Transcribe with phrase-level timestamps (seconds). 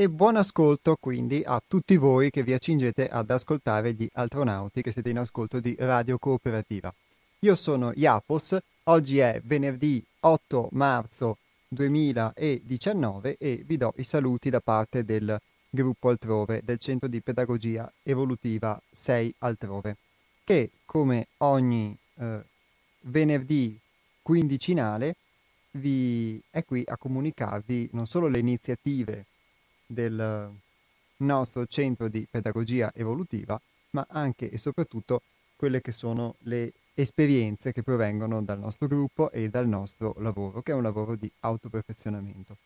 [0.00, 4.92] e buon ascolto quindi a tutti voi che vi accingete ad ascoltare gli astronauti che
[4.92, 6.90] siete in ascolto di Radio Cooperativa.
[7.40, 11.36] Io sono Iapos, oggi è venerdì 8 marzo
[11.68, 15.38] 2019 e vi do i saluti da parte del
[15.68, 19.96] gruppo Altrove del Centro di Pedagogia Evolutiva 6 Altrove,
[20.44, 22.40] che come ogni eh,
[23.00, 23.78] venerdì
[24.22, 25.16] quindicinale
[25.72, 29.26] vi è qui a comunicarvi non solo le iniziative
[29.90, 30.50] del
[31.16, 35.22] nostro centro di pedagogia evolutiva, ma anche e soprattutto
[35.56, 40.72] quelle che sono le esperienze che provengono dal nostro gruppo e dal nostro lavoro, che
[40.72, 42.56] è un lavoro di autoperfezionamento.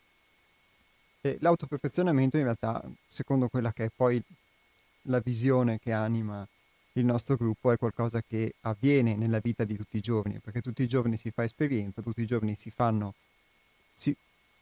[1.20, 4.22] E l'autoperfezionamento in realtà, secondo quella che è poi
[5.02, 6.46] la visione che anima
[6.92, 10.82] il nostro gruppo, è qualcosa che avviene nella vita di tutti i giorni, perché tutti
[10.82, 13.14] i giorni si fa esperienza, tutti i giorni si fanno,
[13.94, 14.14] si,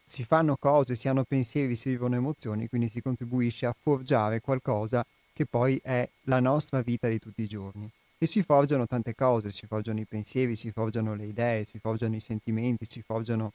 [0.05, 5.05] si fanno cose, si hanno pensieri, si vivono emozioni, quindi si contribuisce a forgiare qualcosa
[5.33, 7.91] che poi è la nostra vita di tutti i giorni.
[8.19, 12.14] E si forgiano tante cose, si forgiano i pensieri, si forgiano le idee, si forgiano
[12.14, 13.53] i sentimenti, si forgiano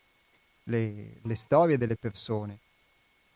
[0.64, 2.60] le, le storie delle persone.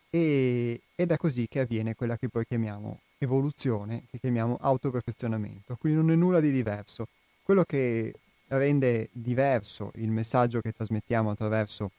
[0.09, 5.77] E, ed è così che avviene quella che poi chiamiamo evoluzione, che chiamiamo autoperfezionamento.
[5.79, 7.07] Quindi non è nulla di diverso.
[7.43, 8.13] Quello che
[8.47, 11.91] rende diverso il messaggio che trasmettiamo attraverso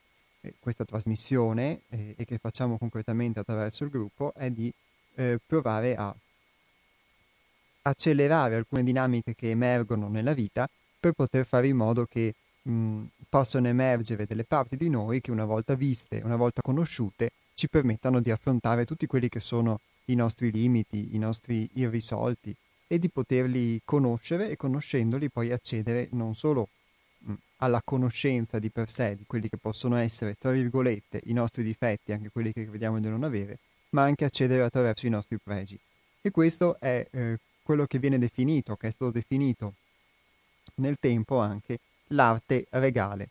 [0.42, 4.72] eh, questa trasmissione eh, e che facciamo concretamente attraverso il gruppo è di
[5.14, 6.14] eh, provare a
[7.82, 13.68] accelerare alcune dinamiche che emergono nella vita per poter fare in modo che mh, possano
[13.68, 18.30] emergere delle parti di noi che una volta viste, una volta conosciute, ci permettano di
[18.30, 22.54] affrontare tutti quelli che sono i nostri limiti, i nostri irrisolti
[22.86, 26.68] e di poterli conoscere e conoscendoli poi accedere non solo
[27.56, 32.12] alla conoscenza di per sé di quelli che possono essere, tra virgolette, i nostri difetti,
[32.12, 33.58] anche quelli che crediamo di non avere,
[33.90, 35.78] ma anche accedere attraverso i nostri pregi.
[36.20, 39.74] E questo è eh, quello che viene definito, che è stato definito
[40.76, 43.28] nel tempo anche l'arte regale.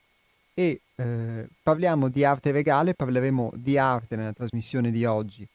[0.53, 5.47] E eh, parliamo di arte regale, parleremo di arte nella trasmissione di oggi,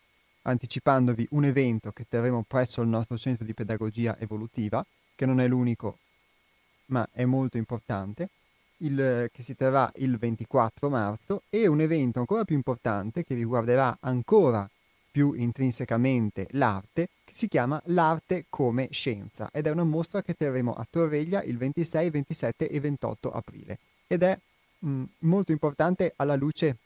[0.43, 4.85] anticipandovi un evento che terremo presso il nostro centro di pedagogia evolutiva,
[5.15, 5.99] che non è l'unico,
[6.87, 8.29] ma è molto importante
[8.79, 13.97] il, che si terrà il 24 marzo e un evento ancora più importante che riguarderà
[14.01, 14.69] ancora
[15.11, 20.75] più intrinsecamente l'arte, che si chiama L'arte come scienza ed è una mostra che terremo
[20.75, 23.79] a Torreglia il 26, 27 e 28 aprile.
[24.07, 24.39] Ed è
[24.81, 26.77] mh, molto importante alla luce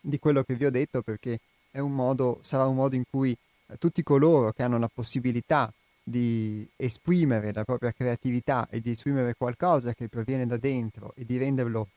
[0.00, 1.38] di quello che vi ho detto perché
[1.80, 3.36] un modo, sarà un modo in cui
[3.66, 5.72] eh, tutti coloro che hanno la possibilità
[6.08, 11.36] di esprimere la propria creatività e di esprimere qualcosa che proviene da dentro e di
[11.36, 11.88] renderlo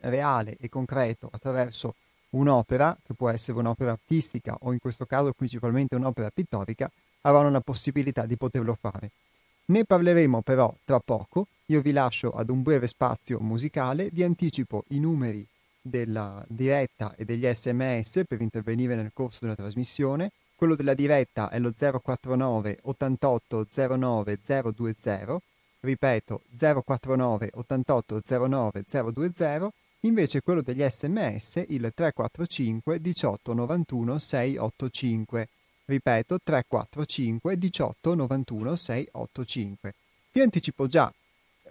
[0.00, 1.94] reale e concreto attraverso
[2.30, 6.90] un'opera, che può essere un'opera artistica o in questo caso principalmente un'opera pittorica,
[7.22, 9.10] avranno la possibilità di poterlo fare.
[9.66, 14.84] Ne parleremo però tra poco, io vi lascio ad un breve spazio musicale, vi anticipo
[14.88, 15.46] i numeri
[15.80, 20.30] della diretta e degli sms per intervenire nel corso della trasmissione
[20.62, 23.66] quello della diretta è lo 049 88
[23.98, 25.36] 09 020,
[25.80, 29.68] ripeto 049 88 09 020,
[30.02, 35.48] invece quello degli sms il 345 18 91 685,
[35.86, 39.94] ripeto 345 18 91 685.
[40.30, 41.12] Vi anticipo già,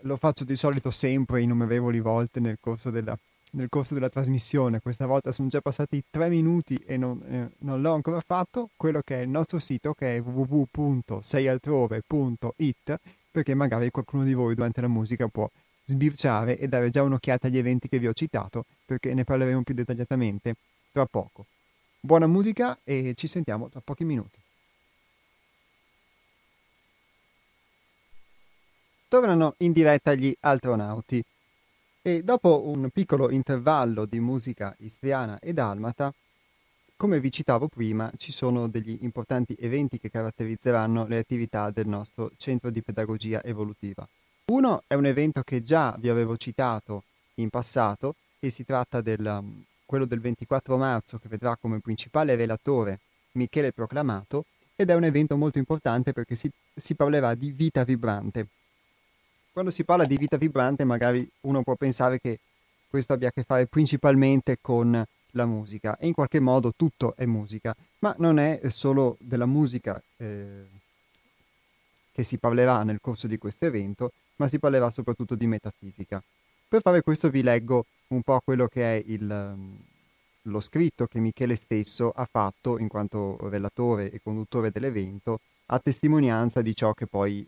[0.01, 3.17] lo faccio di solito sempre innumerevoli volte nel corso della
[3.51, 4.81] nel corso della trasmissione.
[4.81, 8.69] Questa volta sono già passati tre minuti e non, eh, non, l'ho ancora fatto.
[8.75, 12.99] Quello che è il nostro sito che è www.seialtrove.it
[13.31, 15.49] perché magari qualcuno di voi durante la musica può
[15.85, 19.73] sbirciare e dare già un'occhiata agli eventi che vi ho citato perché ne parleremo più
[19.73, 20.55] dettagliatamente
[20.91, 21.45] tra poco.
[21.99, 24.39] Buona musica e ci sentiamo tra pochi minuti.
[29.07, 31.23] Tornano in diretta gli astronauti.
[32.03, 36.11] E dopo un piccolo intervallo di musica istriana e dalmata,
[36.97, 42.31] come vi citavo prima, ci sono degli importanti eventi che caratterizzeranno le attività del nostro
[42.37, 44.07] centro di pedagogia evolutiva.
[44.45, 47.03] Uno è un evento che già vi avevo citato
[47.35, 52.35] in passato e si tratta del um, quello del 24 marzo che vedrà come principale
[52.35, 52.99] relatore
[53.33, 54.45] Michele Proclamato
[54.75, 58.47] ed è un evento molto importante perché si, si parlerà di vita vibrante,
[59.51, 62.39] quando si parla di vita vibrante magari uno può pensare che
[62.89, 67.25] questo abbia a che fare principalmente con la musica e in qualche modo tutto è
[67.25, 70.65] musica, ma non è solo della musica eh,
[72.11, 76.21] che si parlerà nel corso di questo evento, ma si parlerà soprattutto di metafisica.
[76.67, 79.55] Per fare questo vi leggo un po' quello che è il,
[80.41, 86.61] lo scritto che Michele stesso ha fatto in quanto relatore e conduttore dell'evento a testimonianza
[86.61, 87.47] di ciò che poi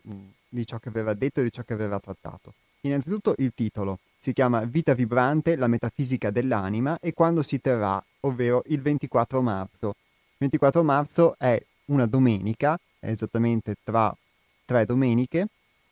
[0.54, 2.54] di ciò che aveva detto e di ciò che aveva trattato.
[2.82, 8.62] Innanzitutto il titolo si chiama Vita vibrante, la metafisica dell'anima e quando si terrà, ovvero
[8.66, 9.88] il 24 marzo.
[9.88, 14.14] Il 24 marzo è una domenica, è esattamente tra
[14.64, 15.46] tre domeniche,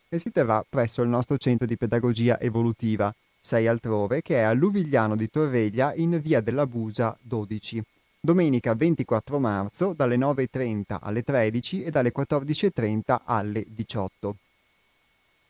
[0.09, 4.53] e si terrà presso il nostro centro di pedagogia evolutiva, 6 altrove, che è a
[4.53, 7.83] Luvigliano di Torreglia in via della Busa 12.
[8.21, 14.37] Domenica 24 marzo dalle 9.30 alle 13 e dalle 14.30 alle 18.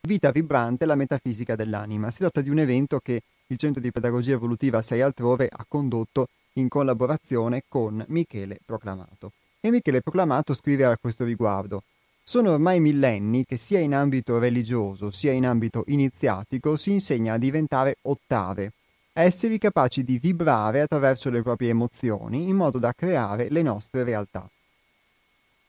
[0.04, 2.10] Vita vibrante, la metafisica dell'anima.
[2.10, 6.26] Si tratta di un evento che il Centro di Pedagogia Evolutiva 6 altrove ha condotto
[6.54, 9.30] in collaborazione con Michele Proclamato.
[9.60, 11.84] E Michele Proclamato scrive a questo riguardo
[12.24, 17.38] sono ormai millenni che sia in ambito religioso sia in ambito iniziatico si insegna a
[17.38, 18.72] diventare ottave,
[19.12, 24.02] a essere capaci di vibrare attraverso le proprie emozioni in modo da creare le nostre
[24.02, 24.50] realtà.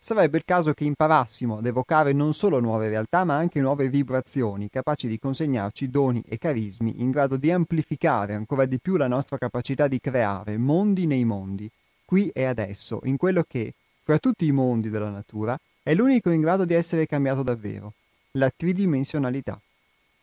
[0.04, 4.70] Sarebbe il caso che imparassimo ad evocare non solo nuove realtà, ma anche nuove vibrazioni,
[4.70, 9.38] capaci di consegnarci doni e carismi in grado di amplificare ancora di più la nostra
[9.38, 11.72] capacità di creare mondi nei mondi,
[12.04, 16.42] qui e adesso, in quello che, fra tutti i mondi della natura, è l'unico in
[16.42, 17.94] grado di essere cambiato davvero,
[18.32, 19.58] la tridimensionalità.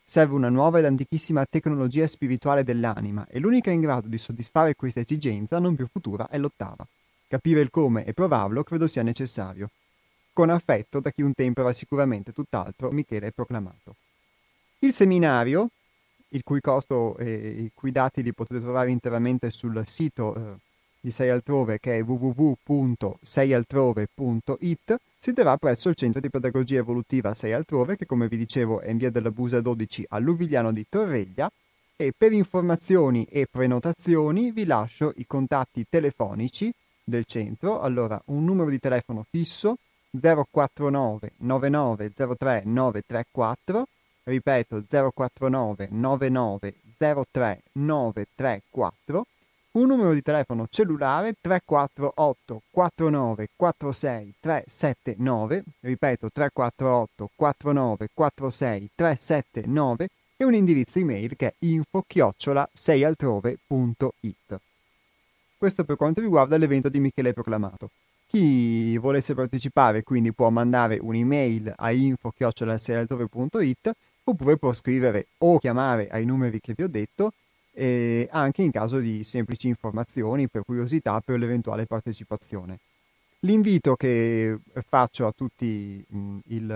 [0.04, 5.00] Serve una nuova ed antichissima tecnologia spirituale dell'anima e l'unica in grado di soddisfare questa
[5.00, 6.86] esigenza non più futura è l'ottava.
[7.30, 9.70] Capire il come e provarlo credo sia necessario.
[10.32, 13.94] Con affetto da chi un tempo era sicuramente tutt'altro, Michele proclamato.
[14.80, 15.68] Il seminario,
[16.30, 20.54] il cui costo e i cui dati li potete trovare interamente sul sito eh,
[20.98, 27.52] di Sei Altrove che è www.seialtrove.it, si terrà presso il Centro di Pedagogia Evolutiva Sei
[27.52, 31.48] Altrove che come vi dicevo è in via della Busa 12 a Luvigliano di Torreglia
[31.94, 36.74] e per informazioni e prenotazioni vi lascio i contatti telefonici
[37.10, 39.76] del centro, allora un numero di telefono fisso
[40.18, 43.86] 049 99 03 934,
[44.24, 49.26] ripeto 049 99 03 934,
[49.72, 60.44] un numero di telefono cellulare 348 49 46 379, ripeto 348 49 46 379 e
[60.44, 64.60] un indirizzo email che è info chiocciola 6altrove.it.
[65.60, 67.90] Questo per quanto riguarda l'evento di Michele Proclamato.
[68.26, 72.30] Chi volesse partecipare quindi può mandare un'email a info-it
[74.24, 77.34] oppure può scrivere o chiamare ai numeri che vi ho detto
[77.72, 82.78] e anche in caso di semplici informazioni per curiosità per l'eventuale partecipazione.
[83.40, 86.02] L'invito che faccio a tutti
[86.46, 86.66] i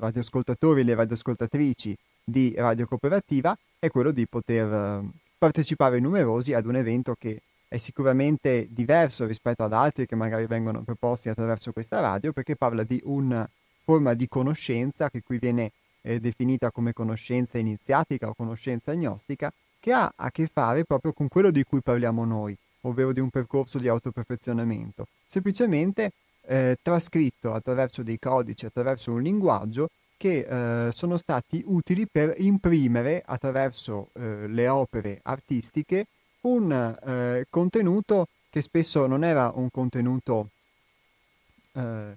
[0.00, 5.00] radioascoltatori e le radioascoltatrici di Radio Cooperativa è quello di poter
[5.38, 10.82] partecipare numerosi ad un evento che è sicuramente diverso rispetto ad altri che magari vengono
[10.82, 13.48] proposti attraverso questa radio perché parla di una
[13.82, 15.72] forma di conoscenza che qui viene
[16.02, 21.28] eh, definita come conoscenza iniziatica o conoscenza agnostica che ha a che fare proprio con
[21.28, 26.12] quello di cui parliamo noi, ovvero di un percorso di autoperfezionamento, semplicemente
[26.46, 30.46] eh, trascritto attraverso dei codici, attraverso un linguaggio che
[30.88, 36.06] eh, sono stati utili per imprimere attraverso eh, le opere artistiche
[36.46, 40.50] un eh, contenuto che spesso non era un contenuto
[41.72, 42.16] eh,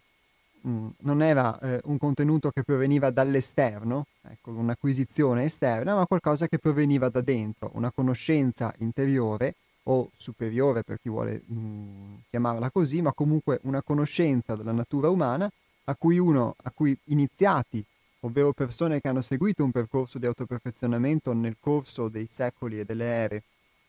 [0.67, 6.59] mm, non era eh, un contenuto che proveniva dall'esterno, ecco, un'acquisizione esterna, ma qualcosa che
[6.59, 13.01] proveniva da dentro, una conoscenza interiore o superiore per chi vuole mh, mm, chiamarla così,
[13.01, 15.49] ma comunque una conoscenza della natura umana
[15.85, 17.83] a cui uno, a cui iniziati,
[18.21, 23.05] ovvero persone che hanno seguito un percorso di autoperfezionamento nel corso dei secoli e delle
[23.05, 23.43] ere,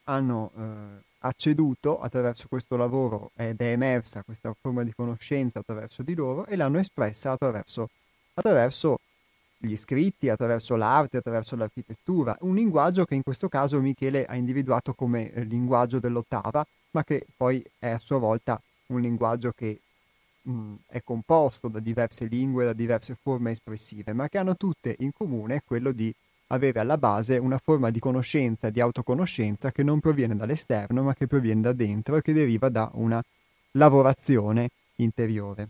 [0.04, 6.14] hanno eh, acceduto attraverso questo lavoro ed è emersa questa forma di conoscenza attraverso di
[6.14, 7.88] loro e l'hanno espressa attraverso,
[8.34, 8.98] attraverso
[9.62, 14.94] gli scritti, attraverso l'arte, attraverso l'architettura, un linguaggio che in questo caso Michele ha individuato
[14.94, 19.80] come eh, linguaggio dell'ottava, ma che poi è a sua volta un linguaggio che
[20.42, 25.12] mh, è composto da diverse lingue, da diverse forme espressive, ma che hanno tutte in
[25.12, 26.12] comune quello di
[26.50, 31.26] avere alla base una forma di conoscenza, di autoconoscenza che non proviene dall'esterno ma che
[31.26, 33.22] proviene da dentro e che deriva da una
[33.72, 35.68] lavorazione interiore.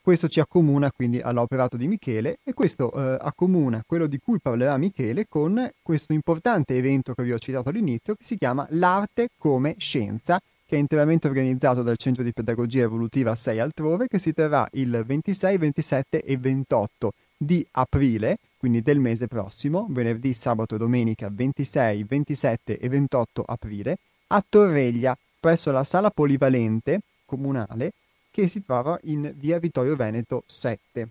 [0.00, 4.78] Questo ci accomuna quindi all'operato di Michele e questo eh, accomuna quello di cui parlerà
[4.78, 9.74] Michele con questo importante evento che vi ho citato all'inizio che si chiama L'arte come
[9.76, 14.66] scienza, che è interamente organizzato dal Centro di Pedagogia Evolutiva 6 altrove, che si terrà
[14.72, 21.30] il 26, 27 e 28 di aprile quindi del mese prossimo, venerdì, sabato e domenica
[21.32, 23.98] 26, 27 e 28 aprile,
[24.28, 27.92] a Torreglia, presso la sala polivalente comunale
[28.30, 31.08] che si trova in via Vittorio Veneto 7.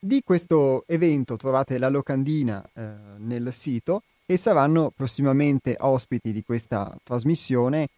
[0.00, 6.96] Di questo evento trovate la locandina eh, nel sito e saranno prossimamente ospiti di questa
[7.02, 7.88] trasmissione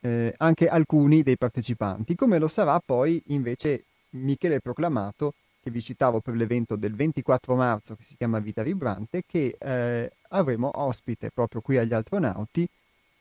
[0.00, 6.20] eh, anche alcuni dei partecipanti, come lo sarà poi invece Michele Proclamato, che vi citavo
[6.20, 11.60] per l'evento del 24 marzo che si chiama Vita Vibrante, che eh, avremo ospite proprio
[11.60, 12.68] qui agli astronauti,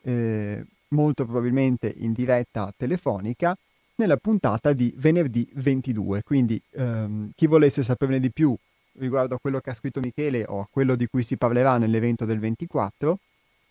[0.04, 3.56] eh, molto probabilmente in diretta telefonica,
[3.96, 6.24] nella puntata di venerdì 22.
[6.24, 8.56] Quindi ehm, chi volesse saperne di più
[8.94, 12.26] riguardo a quello che ha scritto Michele o a quello di cui si parlerà nell'evento
[12.26, 13.20] del 24,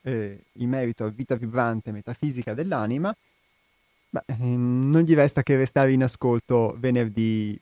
[0.03, 3.15] eh, in merito a vita vibrante metafisica dell'anima,
[4.09, 7.59] beh, ehm, non gli resta che restare in ascolto venerdì,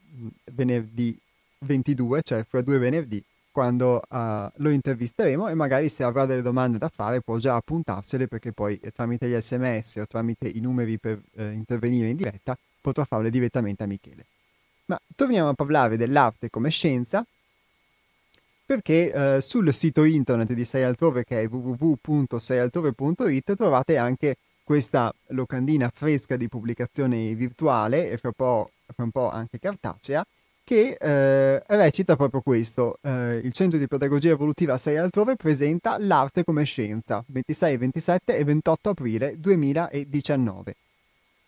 [0.53, 1.19] venerdì
[1.59, 6.77] 22, cioè fra due venerdì, quando uh, lo intervisteremo e magari se avrà delle domande
[6.77, 10.99] da fare può già appuntarsele perché poi eh, tramite gli sms o tramite i numeri
[10.99, 14.25] per eh, intervenire in diretta potrà farle direttamente a Michele.
[14.85, 17.25] Ma torniamo a parlare dell'arte come scienza
[18.63, 25.89] perché eh, sul sito internet di Sei Altrove che è www.seialtrove.it trovate anche questa locandina
[25.93, 30.25] fresca di pubblicazione virtuale e fra un po', fra un po anche cartacea
[30.61, 32.99] che eh, recita proprio questo.
[33.01, 38.43] Eh, il Centro di Pedagogia Evolutiva 6 Altrove presenta l'arte come scienza, 26, 27 e
[38.43, 40.75] 28 aprile 2019.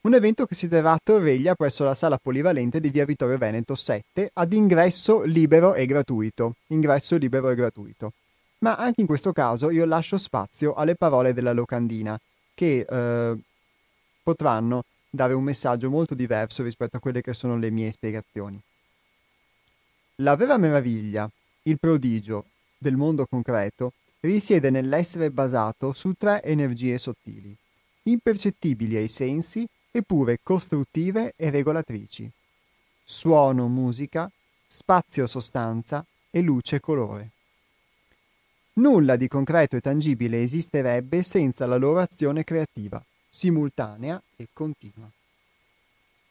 [0.03, 3.75] Un evento che si terrà a Torreglia presso la sala polivalente di via Vittorio Veneto
[3.75, 6.55] 7 ad ingresso libero e gratuito.
[6.67, 8.13] Ingresso libero e gratuito.
[8.59, 12.17] Ma anche in questo caso io lascio spazio alle parole della locandina
[12.59, 13.37] che eh,
[14.21, 18.59] potranno dare un messaggio molto diverso rispetto a quelle che sono le mie spiegazioni.
[20.15, 21.29] La vera meraviglia,
[21.63, 22.47] il prodigio
[22.77, 27.55] del mondo concreto risiede nell'essere basato su tre energie sottili,
[28.03, 32.29] impercettibili ai sensi eppure costruttive e regolatrici.
[33.05, 34.29] Suono, musica,
[34.67, 37.29] spazio, sostanza e luce, colore.
[38.79, 45.11] Nulla di concreto e tangibile esisterebbe senza la loro azione creativa, simultanea e continua.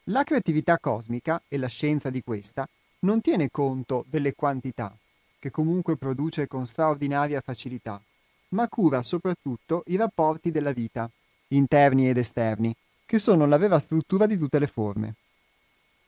[0.05, 2.67] La creatività cosmica e la scienza di questa
[3.01, 4.97] non tiene conto delle quantità,
[5.37, 8.01] che comunque produce con straordinaria facilità,
[8.49, 11.07] ma cura soprattutto i rapporti della vita,
[11.49, 12.75] interni ed esterni,
[13.05, 15.13] che sono la vera struttura di tutte le forme.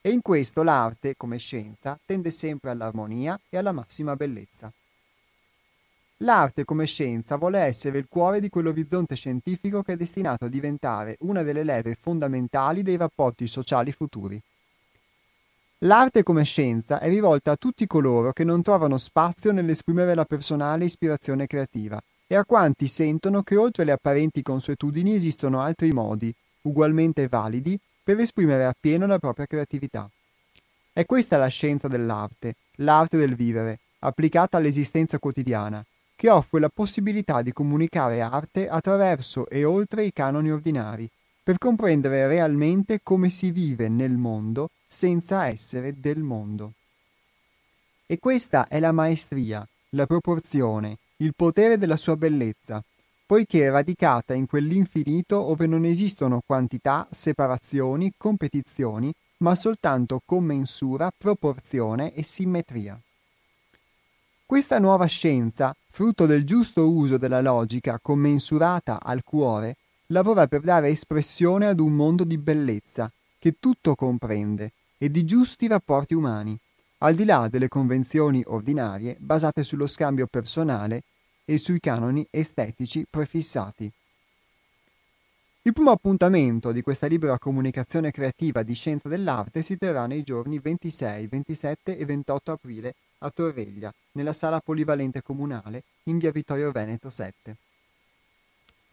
[0.01, 4.73] E in questo l'arte, come scienza, tende sempre all'armonia e alla massima bellezza.
[6.23, 11.17] L'arte come scienza vuole essere il cuore di quell'orizzonte scientifico che è destinato a diventare
[11.21, 14.39] una delle leve fondamentali dei rapporti sociali futuri.
[15.79, 20.85] L'arte come scienza è rivolta a tutti coloro che non trovano spazio nell'esprimere la personale
[20.85, 27.27] ispirazione creativa e a quanti sentono che oltre le apparenti consuetudini esistono altri modi, ugualmente
[27.27, 30.07] validi, per esprimere appieno la propria creatività.
[30.93, 35.83] È questa la scienza dell'arte, l'arte del vivere, applicata all'esistenza quotidiana,
[36.21, 41.09] che offre la possibilità di comunicare arte attraverso e oltre i canoni ordinari,
[41.41, 46.73] per comprendere realmente come si vive nel mondo senza essere del mondo.
[48.05, 52.83] E questa è la maestria, la proporzione, il potere della sua bellezza,
[53.25, 62.13] poiché è radicata in quell'infinito ove non esistono quantità, separazioni, competizioni, ma soltanto commensura, proporzione
[62.13, 62.95] e simmetria.
[64.45, 69.75] Questa nuova scienza, frutto del giusto uso della logica commensurata al cuore,
[70.07, 75.67] lavora per dare espressione ad un mondo di bellezza, che tutto comprende, e di giusti
[75.67, 76.57] rapporti umani,
[76.99, 81.03] al di là delle convenzioni ordinarie basate sullo scambio personale
[81.43, 83.91] e sui canoni estetici prefissati.
[85.63, 90.57] Il primo appuntamento di questa libera comunicazione creativa di scienza dell'arte si terrà nei giorni
[90.57, 97.09] 26, 27 e 28 aprile a Torreglia, nella sala polivalente comunale in via Vittorio Veneto
[97.09, 97.55] 7.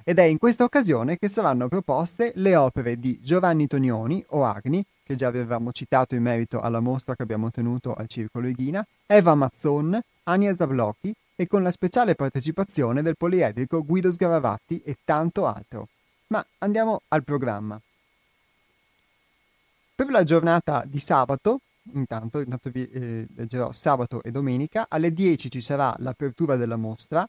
[0.05, 4.85] Ed è in questa occasione che saranno proposte le opere di Giovanni Tonioni o Agni,
[5.03, 9.35] che già avevamo citato in merito alla mostra che abbiamo tenuto al Circolo Ighina, Eva
[9.35, 15.89] Mazzon, Ania Zablocchi e con la speciale partecipazione del poliedrico Guido Sgaravatti e tanto altro.
[16.29, 17.81] Ma andiamo al programma.
[19.95, 21.61] Per la giornata di sabato,
[21.93, 27.29] intanto, intanto vi eh, leggerò sabato e domenica, alle 10 ci sarà l'apertura della mostra,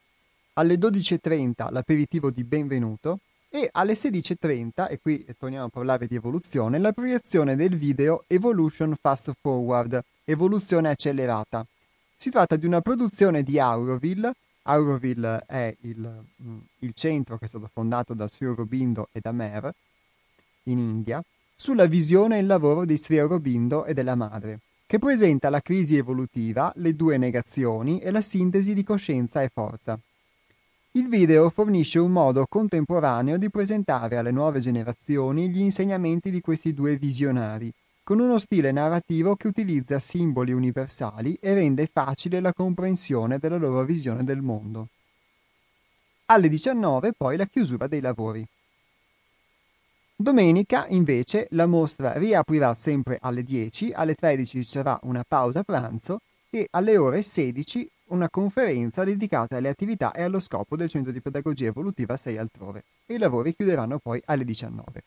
[0.53, 3.19] alle 12.30 l'aperitivo di benvenuto.
[3.51, 8.95] E alle 16.30, e qui torniamo a parlare di evoluzione, la proiezione del video Evolution
[9.01, 11.65] Fast Forward, evoluzione accelerata,
[12.15, 14.33] si tratta di una produzione di Auroville.
[14.63, 19.31] Auroville è il, mm, il, centro che è stato fondato da Sri Aurobindo e da
[19.31, 19.73] Mer
[20.63, 21.23] in India,
[21.61, 25.97] sulla visione e il lavoro di Sri Aurobindo e della madre, che presenta la crisi
[25.97, 29.99] evolutiva, le due negazioni e la sintesi di coscienza e forza.
[30.91, 36.73] Il video fornisce un modo contemporaneo di presentare alle nuove generazioni gli insegnamenti di questi
[36.73, 37.69] due visionari,
[38.03, 43.83] con uno stile narrativo che utilizza simboli universali e rende facile la comprensione della loro
[43.83, 44.87] visione del mondo.
[46.27, 48.47] Alle 19 poi la chiusura dei lavori.
[50.21, 56.19] Domenica, invece, la mostra riaprirà sempre alle 10, alle 13 ci sarà una pausa pranzo
[56.49, 61.21] e alle ore 16 una conferenza dedicata alle attività e allo scopo del Centro di
[61.21, 65.03] Pedagogia Evolutiva 6 altrove e i lavori chiuderanno poi alle 19.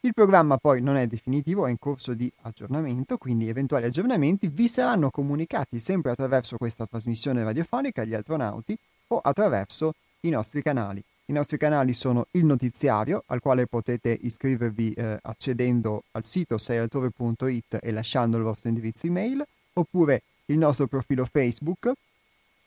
[0.00, 4.66] Il programma poi non è definitivo, è in corso di aggiornamento, quindi eventuali aggiornamenti vi
[4.66, 9.92] saranno comunicati sempre attraverso questa trasmissione radiofonica agli astronauti o attraverso
[10.22, 11.04] i nostri canali.
[11.28, 17.80] I nostri canali sono il notiziario, al quale potete iscrivervi eh, accedendo al sito seialtrove.it
[17.82, 21.92] e lasciando il vostro indirizzo email, oppure il nostro profilo Facebook,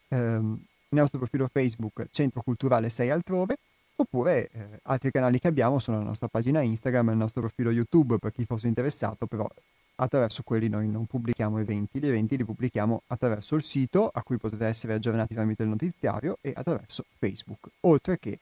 [0.10, 3.56] ehm, il nostro profilo Facebook Centro Culturale 6 altrove,
[3.96, 7.72] oppure eh, altri canali che abbiamo sono la nostra pagina Instagram e il nostro profilo
[7.72, 9.48] YouTube per chi fosse interessato, però
[9.96, 14.38] attraverso quelli noi non pubblichiamo eventi, gli eventi li pubblichiamo attraverso il sito a cui
[14.38, 18.40] potete essere aggiornati tramite il notiziario e attraverso Facebook, oltre che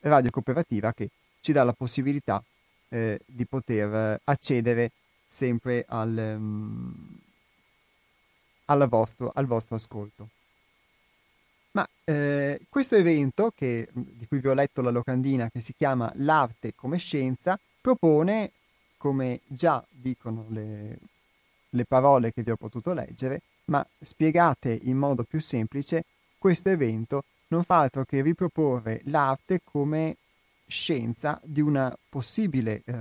[0.00, 2.42] Radio Cooperativa che ci dà la possibilità
[2.88, 4.90] eh, di poter accedere
[5.26, 7.18] sempre al, um,
[8.88, 10.28] vostro, al vostro ascolto.
[11.72, 16.10] Ma eh, questo evento, che, di cui vi ho letto la locandina, che si chiama
[16.16, 18.52] L'arte come scienza, propone,
[18.96, 20.98] come già dicono le,
[21.70, 26.04] le parole che vi ho potuto leggere, ma spiegate in modo più semplice,
[26.38, 30.16] questo evento non fa altro che riproporre l'arte come
[30.66, 32.94] scienza di una possibile eh,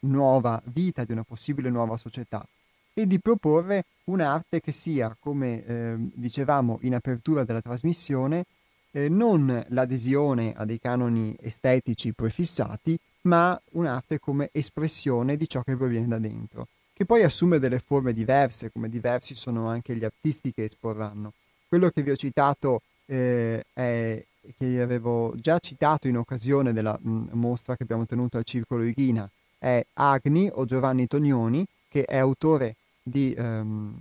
[0.00, 2.46] nuova vita, di una possibile nuova società
[2.94, 8.44] e di proporre un'arte che sia, come eh, dicevamo in apertura della trasmissione,
[8.92, 15.76] eh, non l'adesione a dei canoni estetici prefissati, ma un'arte come espressione di ciò che
[15.76, 20.52] proviene da dentro, che poi assume delle forme diverse, come diversi sono anche gli artisti
[20.52, 21.32] che esporranno.
[21.68, 22.82] Quello che vi ho citato
[23.12, 24.24] eh, è
[24.56, 29.28] che avevo già citato in occasione della mh, mostra che abbiamo tenuto al Circolo Irina,
[29.58, 34.00] è Agni o Giovanni Tognoni, che è autore di ehm,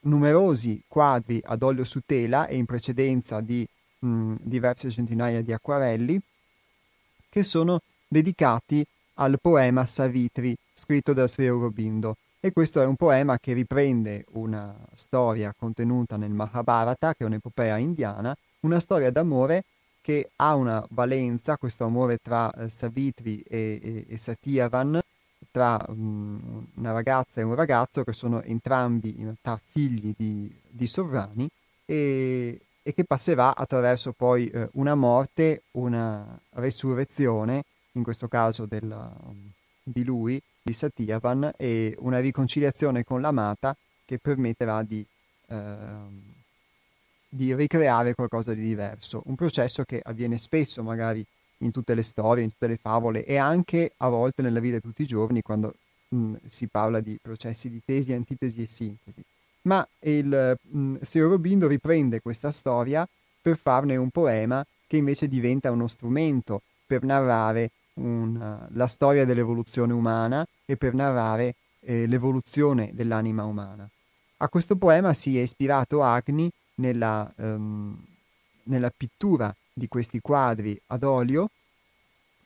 [0.00, 3.66] numerosi quadri ad olio su tela e in precedenza di
[4.00, 6.20] mh, diverse centinaia di acquarelli
[7.30, 13.38] che sono dedicati al poema Savitri scritto da Sri Aurobindo e questo è un poema
[13.38, 19.64] che riprende una storia contenuta nel Mahabharata che è un'epopea indiana una storia d'amore
[20.00, 24.98] che ha una valenza, questo amore tra eh, Savitri e, e, e Satyavan,
[25.50, 30.86] tra um, una ragazza e un ragazzo che sono entrambi in realtà figli di, di
[30.86, 31.48] sovrani
[31.84, 38.90] e, e, che passerà attraverso poi eh, una morte, una resurrezione, in questo caso del,
[39.90, 45.04] di lui, di Satyavan, e una riconciliazione con l'amata che permetterà di,
[45.48, 45.56] eh,
[47.28, 49.22] di ricreare qualcosa di diverso.
[49.26, 51.24] Un processo che avviene spesso magari
[51.58, 54.82] in tutte le storie, in tutte le favole e anche a volte nella vita di
[54.82, 55.74] tutti i giorni quando
[56.08, 59.22] mh, si parla di processi di tesi, antitesi e sintesi.
[59.62, 63.06] Ma il mh, Aurobindo riprende questa storia
[63.40, 69.92] per farne un poema che invece diventa uno strumento per narrare una, la storia dell'evoluzione
[69.92, 73.88] umana e per narrare eh, l'evoluzione dell'anima umana.
[74.38, 77.96] A questo poema si è ispirato Agni nella, um,
[78.64, 81.50] nella pittura di questi quadri ad olio,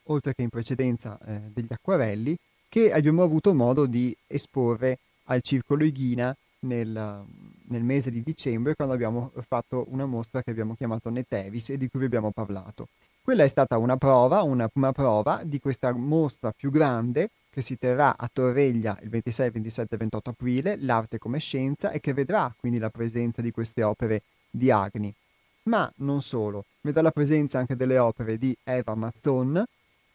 [0.04, 2.36] oltre che in precedenza eh, degli acquarelli,
[2.68, 7.24] che abbiamo avuto modo di esporre al Circolo Ighina nel,
[7.68, 11.88] nel, mese di dicembre quando abbiamo fatto una mostra che abbiamo chiamato Netevis e di
[11.88, 12.88] cui vi abbiamo parlato.
[13.22, 17.78] Quella è stata una prova, una prima prova di questa mostra più grande che si
[17.78, 22.52] terrà a Torreglia il 26, 27 e 28 aprile, l'arte come scienza, e che vedrà
[22.58, 25.14] quindi la presenza di queste opere di Agni
[25.64, 29.64] ma non solo, vedrà la presenza anche delle opere di Eva Mazzon,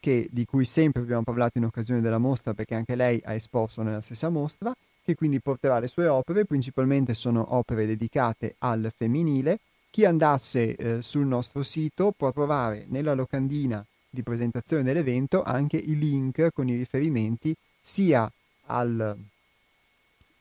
[0.00, 3.82] che, di cui sempre abbiamo parlato in occasione della mostra perché anche lei ha esposto
[3.82, 9.58] nella stessa mostra, che quindi porterà le sue opere, principalmente sono opere dedicate al femminile.
[9.90, 15.98] Chi andasse eh, sul nostro sito può trovare nella locandina di presentazione dell'evento anche i
[15.98, 18.30] link con i riferimenti sia
[18.66, 19.16] al,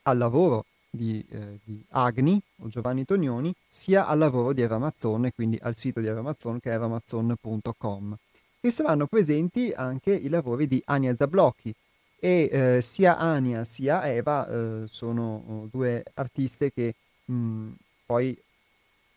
[0.03, 5.29] al lavoro di, eh, di, Agni o Giovanni Tognoni, sia al lavoro di Eva Evamazzon,
[5.33, 8.17] quindi al sito di Eva Evamazzon che è evamazzon.com.
[8.59, 11.73] E saranno presenti anche i lavori di Ania Zablocchi,
[12.19, 17.69] e eh, sia Ania sia Eva eh, sono oh, due artiste che mh,
[18.05, 18.35] poi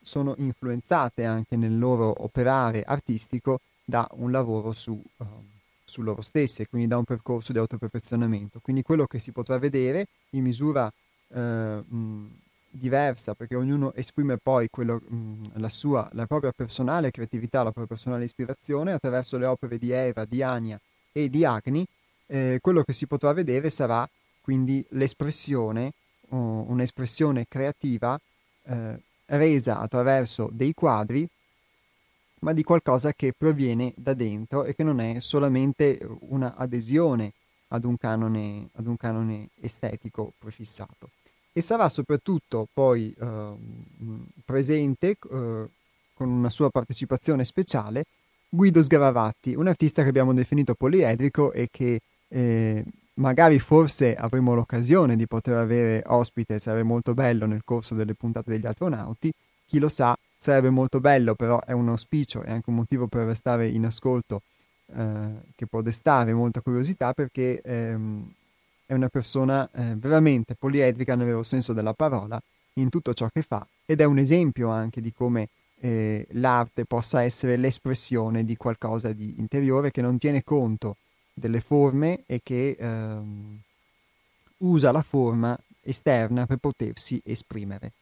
[0.02, 5.26] sono influenzate anche nel loro operare artistico da un lavoro su, uh,
[5.84, 8.60] su loro stesse, quindi da un percorso di autoperfezionamento.
[8.60, 10.90] Quindi quello che si potrà vedere in misura
[11.28, 12.38] uh, mh,
[12.70, 17.86] diversa, perché ognuno esprime poi quello, mh, la sua, la propria personale creatività, la propria
[17.86, 20.80] personale ispirazione attraverso le opere di Eva, di Ania
[21.12, 21.84] e di Agni,
[22.26, 24.08] eh, quello che si potrà vedere sarà
[24.40, 25.92] quindi l'espressione,
[26.28, 28.18] uh, un'espressione creativa
[28.64, 31.28] eh, resa attraverso dei quadri,
[32.40, 37.32] ma di qualcosa che proviene da dentro e che non è solamente una adesione
[37.68, 41.10] ad un canone, ad un canone estetico prefissato.
[41.52, 43.52] E sarà soprattutto poi eh,
[44.44, 45.16] presente eh,
[46.14, 48.04] con una sua partecipazione speciale
[48.48, 55.16] Guido Sgaravatti, un artista che abbiamo definito poliedrico e che eh, magari forse avremo l'occasione
[55.16, 59.32] di poter avere ospite, sarebbe molto bello nel corso delle puntate degli astronauti,
[59.66, 63.26] chi lo sa, sarebbe molto bello, però è un auspicio e anche un motivo per
[63.26, 64.42] restare in ascolto
[64.94, 68.28] eh, che può destare molta curiosità perché ehm,
[68.86, 72.40] è una persona eh, veramente poliedrica nel vero senso della parola
[72.74, 75.48] in tutto ciò che fa ed è un esempio anche di come
[75.80, 80.96] eh, l'arte possa essere l'espressione di qualcosa di interiore che non tiene conto
[81.32, 83.60] delle forme e che ehm,
[84.58, 87.92] usa la forma esterna per potersi esprimere.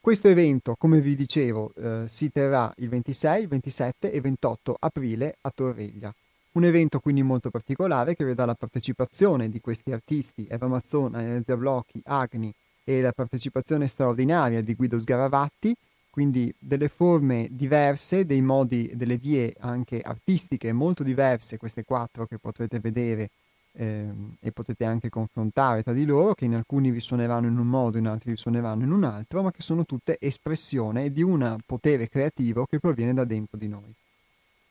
[0.00, 5.50] Questo evento, come vi dicevo, eh, si terrà il 26, 27 e 28 aprile a
[5.50, 6.14] Torreglia.
[6.52, 11.56] Un evento quindi molto particolare che vedrà la partecipazione di questi artisti, Eva Mazzona, Enezia
[11.56, 12.52] Blocchi, Agni
[12.84, 15.74] e la partecipazione straordinaria di Guido Sgaravatti,
[16.14, 22.38] quindi delle forme diverse, dei modi, delle vie anche artistiche molto diverse, queste quattro che
[22.38, 23.30] potrete vedere
[23.72, 27.66] ehm, e potete anche confrontare tra di loro, che in alcuni vi suoneranno in un
[27.66, 31.58] modo, in altri vi suoneranno in un altro, ma che sono tutte espressione di un
[31.66, 33.92] potere creativo che proviene da dentro di noi.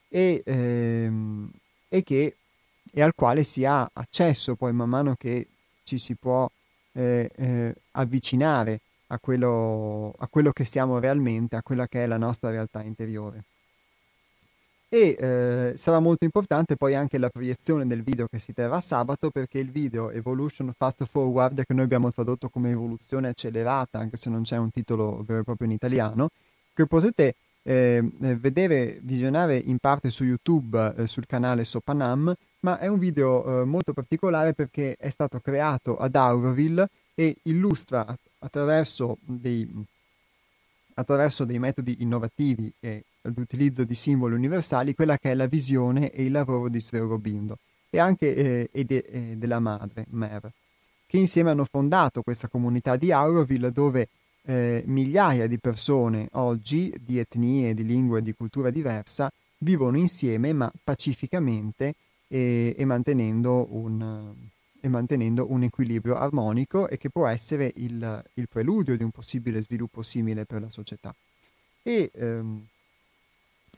[0.08, 1.52] E, ehm,
[1.90, 2.38] e, che,
[2.90, 5.46] e al quale si ha accesso poi man mano che
[5.84, 6.50] ci si può
[6.94, 8.80] eh, eh, avvicinare
[9.14, 13.44] a quello, a quello che siamo realmente, a quella che è la nostra realtà interiore.
[14.90, 19.32] E eh, sarà molto importante poi anche la proiezione del video che si terrà sabato
[19.32, 24.30] perché il video Evolution Fast Forward, che noi abbiamo tradotto come evoluzione accelerata, anche se
[24.30, 26.30] non c'è un titolo vero e proprio in italiano,
[26.74, 28.04] che potete eh,
[28.38, 33.66] vedere, visionare in parte su YouTube eh, sul canale Sopanam, ma è un video eh,
[33.66, 39.68] molto particolare perché è stato creato ad Auroville e illustra attraverso dei,
[40.96, 46.26] attraverso dei metodi innovativi e l'utilizzo di simboli universali quella che è la visione e
[46.26, 47.58] il lavoro di Sverobindo
[47.90, 50.52] e anche eh, e de, e della madre, Mer,
[51.06, 54.08] che insieme hanno fondato questa comunità di Auroville dove
[54.46, 60.52] eh, migliaia di persone oggi di etnie, di lingue e di cultura diversa vivono insieme
[60.54, 61.96] ma pacificamente
[62.28, 64.34] e, e mantenendo un,
[64.86, 69.62] e mantenendo un equilibrio armonico e che può essere il, il preludio di un possibile
[69.62, 71.16] sviluppo simile per la società.
[71.82, 72.68] E, ehm,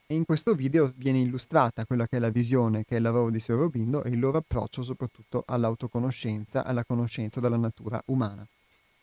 [0.07, 3.29] e, in questo video viene illustrata quella che è la visione, che è il lavoro
[3.29, 8.43] di Sir Robindo e il loro approccio soprattutto all'autoconoscenza, alla conoscenza della natura umana.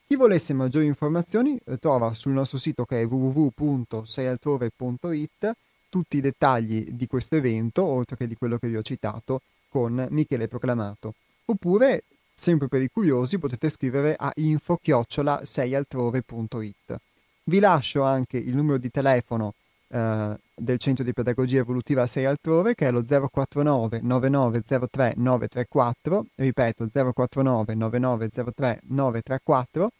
[0.04, 5.52] Chi volesse maggiori informazioni eh, trova sul nostro sito che è www.seialtrove.it
[5.88, 10.04] tutti i dettagli di questo evento, oltre che di quello che vi ho citato, con
[10.10, 11.14] Michele Proclamato.
[11.52, 16.96] Oppure, sempre per i curiosi, potete scrivere a info-seialtrove.it.
[17.44, 19.52] Vi lascio anche il numero di telefono
[19.88, 26.88] eh, del Centro di Pedagogia Evolutiva 6 Altrove, che è lo 049 9903 934, ripeto
[26.90, 29.90] 049 9903 934,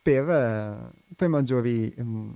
[0.00, 0.76] per, eh,
[1.16, 2.30] per, maggiori, mh, mm,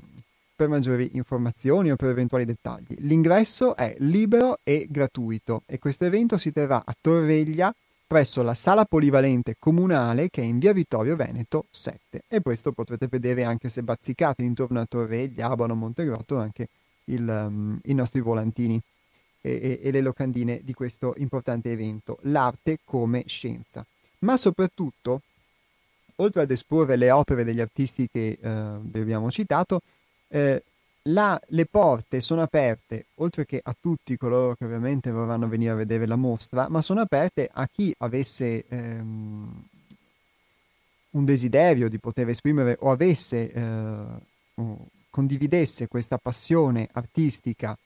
[0.57, 2.97] per maggiori informazioni o per eventuali dettagli.
[2.99, 7.73] L'ingresso è libero e gratuito e questo evento si terrà a Torreglia
[8.07, 13.07] presso la sala polivalente comunale che è in via Vittorio Veneto 7 e questo potrete
[13.09, 16.69] vedere anche se bazzicate intorno a Torreglia, Abano, Montegrotto anche
[17.05, 18.81] il, um, i nostri volantini
[19.41, 23.85] e, e, e le locandine di questo importante evento, l'arte come scienza.
[24.21, 25.21] Ma soprattutto,
[26.17, 29.81] oltre ad esporre le opere degli artisti che eh, vi abbiamo citato,
[30.29, 30.63] eh,
[31.09, 35.77] la, le porte sono aperte, oltre che a tutti coloro che ovviamente vorranno venire a
[35.77, 39.65] vedere la mostra, ma sono aperte a chi avesse ehm,
[41.11, 44.05] un desiderio di poter esprimere o avesse, eh,
[44.55, 47.77] o condividesse questa passione artistica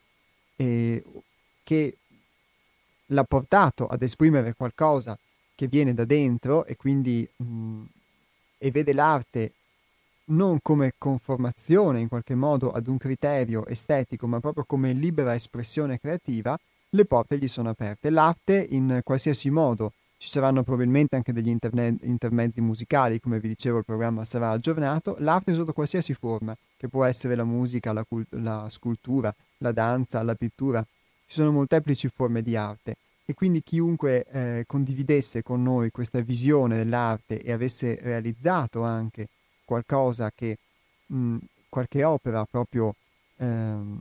[0.57, 1.03] eh,
[1.63, 1.97] che
[3.07, 5.19] l'ha portato ad esprimere qualcosa
[5.55, 7.83] che viene da dentro e quindi mh,
[8.59, 9.53] e vede l'arte
[10.29, 15.99] non come conformazione in qualche modo ad un criterio estetico, ma proprio come libera espressione
[15.99, 16.59] creativa,
[16.91, 18.11] le porte gli sono aperte.
[18.11, 23.79] L'arte in qualsiasi modo, ci saranno probabilmente anche degli interne- intermezzi musicali, come vi dicevo
[23.79, 28.33] il programma sarà aggiornato, l'arte sotto qualsiasi forma, che può essere la musica, la, cult-
[28.35, 30.85] la scultura, la danza, la pittura,
[31.27, 36.77] ci sono molteplici forme di arte e quindi chiunque eh, condividesse con noi questa visione
[36.77, 39.29] dell'arte e avesse realizzato anche
[39.69, 40.57] qualcosa che,
[41.09, 41.37] mh,
[41.69, 42.95] qualche opera proprio
[43.37, 44.01] ehm,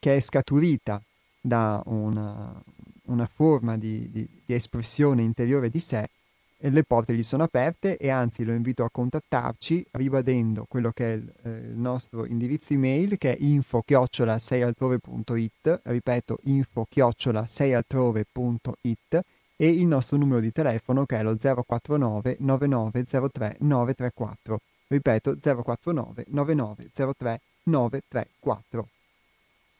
[0.00, 1.00] che è scaturita
[1.40, 2.52] da una,
[3.04, 6.08] una forma di, di, di espressione interiore di sé,
[6.58, 11.16] le porte gli sono aperte e anzi lo invito a contattarci ribadendo quello che è
[11.16, 19.20] il, eh, il nostro indirizzo email che è info chiocciola seialtrove.it ripeto info chiocciola seialtrove.it
[19.56, 27.40] e il nostro numero di telefono che è lo 049 9903 934 ripeto 049 9903
[27.64, 28.88] 934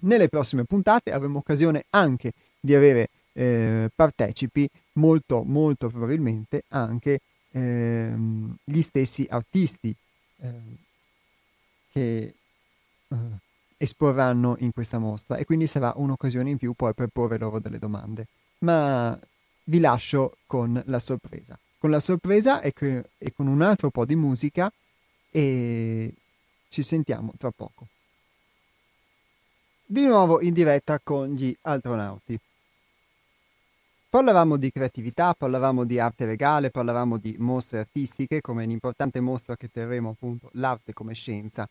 [0.05, 8.57] nelle prossime puntate avremo occasione anche di avere eh, partecipi molto molto probabilmente anche ehm,
[8.65, 9.95] gli stessi artisti
[10.41, 10.77] ehm,
[11.91, 12.35] che
[13.09, 13.17] eh,
[13.77, 17.79] esporranno in questa mostra e quindi sarà un'occasione in più poi per porre loro delle
[17.79, 18.27] domande.
[18.59, 19.19] Ma
[19.65, 21.59] vi lascio con la sorpresa.
[21.79, 24.73] Con la sorpresa e, che, e con un altro po' di musica
[25.37, 26.15] e
[26.69, 27.89] ci sentiamo tra poco.
[29.85, 32.39] Di nuovo in diretta con gli astronauti.
[34.09, 39.69] Parlavamo di creatività, parlavamo di arte legale, parlavamo di mostre artistiche come un'importante mostra che
[39.73, 41.69] terremo appunto l'arte come scienza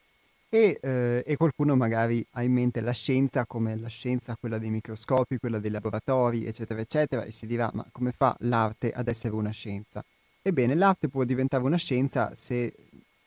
[0.49, 4.71] e, eh, e, qualcuno magari ha in mente la scienza come la scienza, quella dei
[4.71, 9.33] microscopi, quella dei laboratori, eccetera, eccetera, e si dirà ma come fa l'arte ad essere
[9.33, 10.03] una scienza?
[10.41, 12.73] Ebbene, l'arte può diventare una scienza se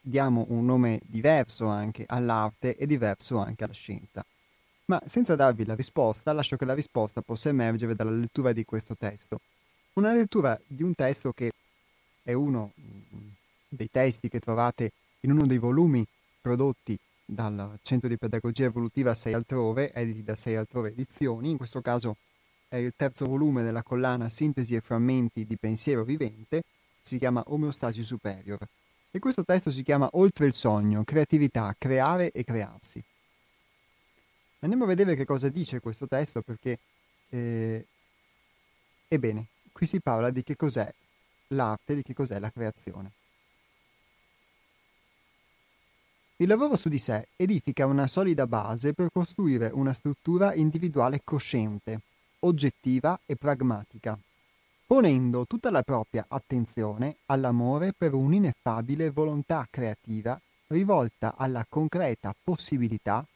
[0.08, 4.24] diamo un nome diverso anche all'arte e diverso anche alla scienza.
[4.84, 8.96] Ma senza darvi la risposta, lascio che la risposta possa emergere dalla lettura di questo
[8.96, 9.40] testo.
[9.94, 11.50] Una lettura di un testo che
[12.22, 13.28] è uno mm,
[13.68, 16.06] dei testi che trovate in uno dei volumi
[16.40, 21.80] prodotti dal Centro di Pedagogia Evolutiva 6 altrove, editi da 6 altrove edizioni, in questo
[21.80, 22.16] caso
[22.68, 26.62] è il terzo volume della collana Sintesi e frammenti di pensiero vivente,
[27.02, 28.60] si chiama Omeostasi Superior.
[29.16, 33.02] E questo testo si chiama Oltre il sogno, creatività, creare e crearsi.
[34.58, 36.78] Andiamo a vedere che cosa dice questo testo perché,
[37.30, 37.86] eh,
[39.08, 40.92] ebbene, qui si parla di che cos'è
[41.46, 43.12] l'arte, di che cos'è la creazione.
[46.36, 52.00] Il lavoro su di sé edifica una solida base per costruire una struttura individuale cosciente,
[52.40, 54.18] oggettiva e pragmatica,
[54.86, 63.26] ponendo tutta la propria attenzione all'amore per un'ineffabile volontà creativa rivolta alla concreta possibilità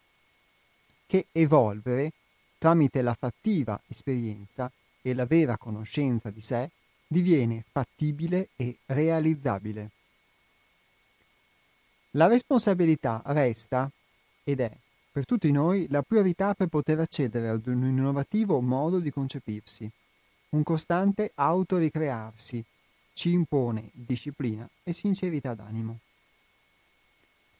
[1.06, 2.12] che evolvere
[2.56, 4.70] tramite la fattiva esperienza
[5.02, 6.70] e la vera conoscenza di sé
[7.06, 9.90] diviene fattibile e realizzabile.
[12.12, 13.90] La responsabilità resta
[14.44, 14.70] ed è
[15.10, 19.90] per tutti noi la priorità per poter accedere ad un innovativo modo di concepirsi.
[20.50, 22.64] Un costante autoricrearsi
[23.12, 25.98] ci impone disciplina e sincerità d'animo.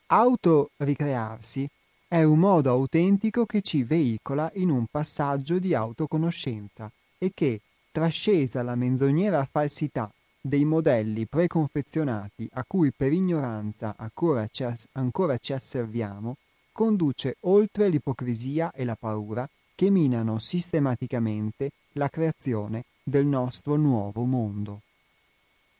[0.07, 1.69] Autoricrearsi
[2.09, 7.61] è un modo autentico che ci veicola in un passaggio di autoconoscenza e che,
[7.93, 15.53] trascesa la menzognera falsità dei modelli preconfezionati a cui per ignoranza ancora ci, ancora ci
[15.53, 16.37] asserviamo,
[16.73, 21.71] conduce oltre l'ipocrisia e la paura che minano sistematicamente
[22.01, 24.81] la creazione del nostro nuovo mondo.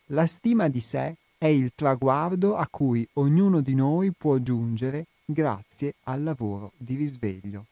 [0.09, 5.95] La stima di sé è il traguardo a cui ognuno di noi può giungere grazie
[6.05, 7.65] al lavoro di risveglio.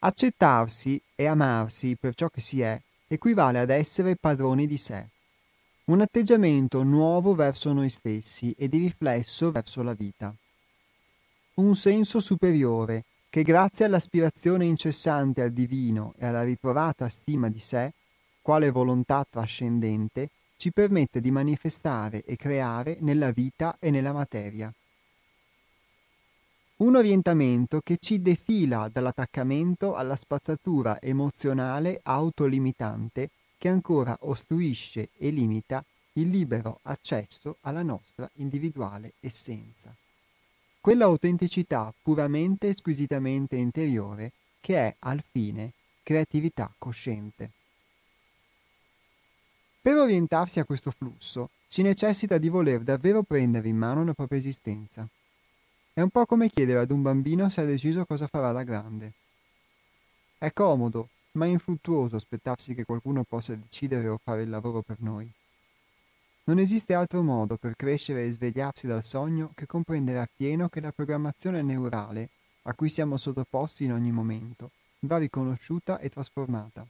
[0.00, 5.10] Accettarsi e amarsi per ciò che si è equivale ad essere padroni di sé,
[5.84, 10.34] un atteggiamento nuovo verso noi stessi e di riflesso verso la vita.
[11.54, 17.94] Un senso superiore che grazie all'aspirazione incessante al divino e alla ritrovata stima di sé,
[18.42, 24.70] quale volontà trascendente, ci permette di manifestare e creare nella vita e nella materia.
[26.76, 35.82] Un orientamento che ci defila dall'attaccamento alla spazzatura emozionale autolimitante che ancora ostruisce e limita
[36.14, 39.96] il libero accesso alla nostra individuale essenza.
[40.82, 47.52] Quella autenticità puramente e squisitamente interiore che è al fine creatività cosciente.
[49.80, 54.40] Per orientarsi a questo flusso si necessita di voler davvero prendere in mano la propria
[54.40, 55.06] esistenza.
[55.92, 59.12] È un po' come chiedere ad un bambino se ha deciso cosa farà da grande.
[60.36, 65.32] È comodo, ma infruttuoso aspettarsi che qualcuno possa decidere o fare il lavoro per noi.
[66.44, 70.90] Non esiste altro modo per crescere e svegliarsi dal sogno che comprendere appieno che la
[70.90, 72.30] programmazione neurale,
[72.62, 76.84] a cui siamo sottoposti in ogni momento, va riconosciuta e trasformata.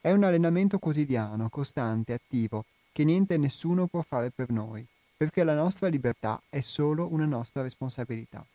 [0.00, 4.86] È un allenamento quotidiano, costante, attivo, che niente e nessuno può fare per noi,
[5.16, 8.46] perché la nostra libertà è solo una nostra responsabilità.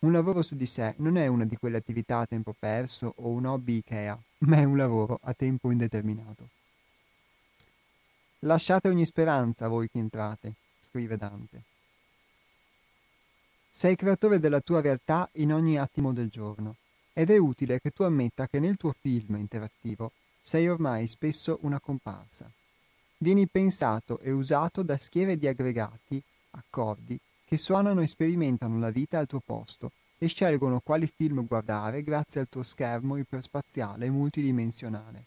[0.00, 3.28] Un lavoro su di sé non è una di quelle attività a tempo perso o
[3.28, 6.48] un hobby Ikea, ma è un lavoro a tempo indeterminato.
[8.44, 11.62] Lasciate ogni speranza voi che entrate, scrive Dante.
[13.70, 16.74] Sei creatore della tua realtà in ogni attimo del giorno
[17.12, 21.78] ed è utile che tu ammetta che nel tuo film interattivo sei ormai spesso una
[21.78, 22.50] comparsa.
[23.18, 29.20] Vieni pensato e usato da schiere di aggregati, accordi, che suonano e sperimentano la vita
[29.20, 35.26] al tuo posto e scelgono quali film guardare grazie al tuo schermo iperspaziale multidimensionale.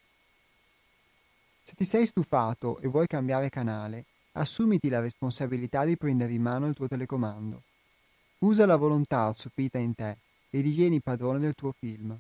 [1.68, 6.68] Se ti sei stufato e vuoi cambiare canale, assumiti la responsabilità di prendere in mano
[6.68, 7.64] il tuo telecomando.
[8.42, 10.18] Usa la volontà assopita in te
[10.52, 12.16] e divieni padrone del tuo film.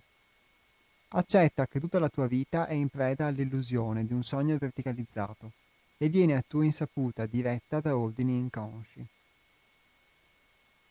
[1.09, 5.51] Accetta che tutta la tua vita è in preda all'illusione di un sogno verticalizzato
[5.95, 9.05] e viene a tua insaputa diretta da ordini inconsci.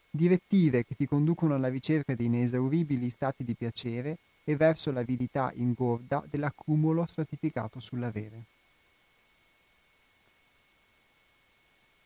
[0.09, 6.23] Direttive che ti conducono alla ricerca di inesauribili stati di piacere e verso l'avidità ingorda
[6.29, 8.45] dell'accumulo stratificato sull'avere.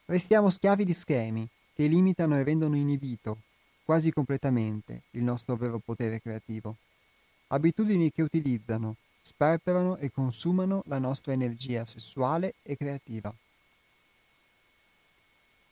[0.07, 3.43] Restiamo schiavi di schemi che limitano e rendono inibito,
[3.85, 6.77] quasi completamente, il nostro vero potere creativo.
[7.49, 13.35] Abitudini che utilizzano, sperperano e consumano la nostra energia sessuale e creativa.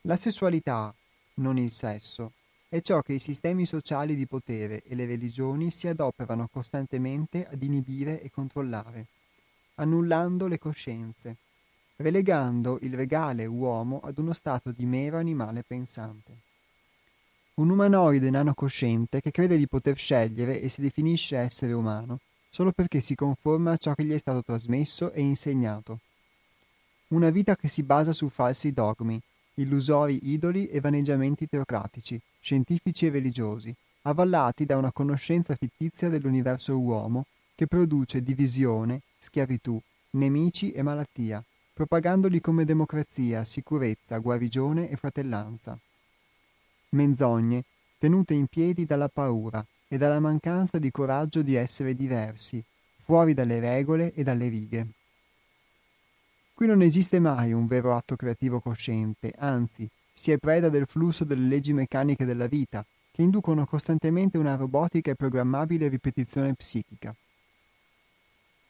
[0.02, 0.94] La sessualità,
[1.34, 2.32] non il sesso,
[2.68, 7.62] è ciò che i sistemi sociali di potere e le religioni si adoperano costantemente ad
[7.62, 9.06] inibire e controllare,
[9.76, 11.36] annullando le coscienze,
[11.96, 16.38] relegando il regale uomo ad uno stato di mero animale pensante.
[17.54, 22.18] Un umanoide nano cosciente che crede di poter scegliere e si definisce essere umano
[22.56, 25.98] solo perché si conforma a ciò che gli è stato trasmesso e insegnato.
[27.08, 29.20] Una vita che si basa su falsi dogmi,
[29.56, 37.26] illusori idoli e vaneggiamenti teocratici, scientifici e religiosi, avvallati da una conoscenza fittizia dell'universo uomo
[37.54, 41.42] che produce divisione, schiavitù, nemici e malattia,
[41.72, 45.78] propagandoli come democrazia, sicurezza, guarigione e fratellanza.
[46.90, 47.64] Menzogne,
[47.98, 52.62] tenute in piedi dalla paura e dalla mancanza di coraggio di essere diversi,
[53.02, 54.86] fuori dalle regole e dalle righe.
[56.56, 61.22] Qui non esiste mai un vero atto creativo cosciente, anzi, si è preda del flusso
[61.22, 67.14] delle leggi meccaniche della vita, che inducono costantemente una robotica e programmabile ripetizione psichica.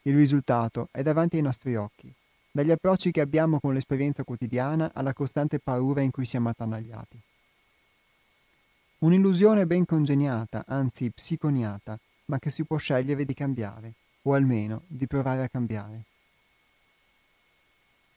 [0.02, 2.12] Il risultato è davanti ai nostri occhi,
[2.50, 7.20] dagli approcci che abbiamo con l'esperienza quotidiana alla costante paura in cui siamo attanagliati.
[8.98, 15.06] Un'illusione ben congeniata, anzi psiconiata, ma che si può scegliere di cambiare, o almeno di
[15.06, 16.02] provare a cambiare.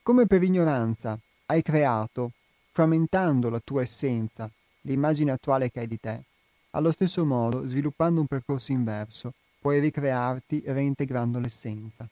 [0.10, 2.32] Come per ignoranza hai creato,
[2.72, 4.50] frammentando la tua essenza,
[4.82, 6.24] l'immagine attuale che hai di te,
[6.72, 12.10] allo stesso modo, sviluppando un percorso inverso, puoi ricrearti reintegrando l'essenza.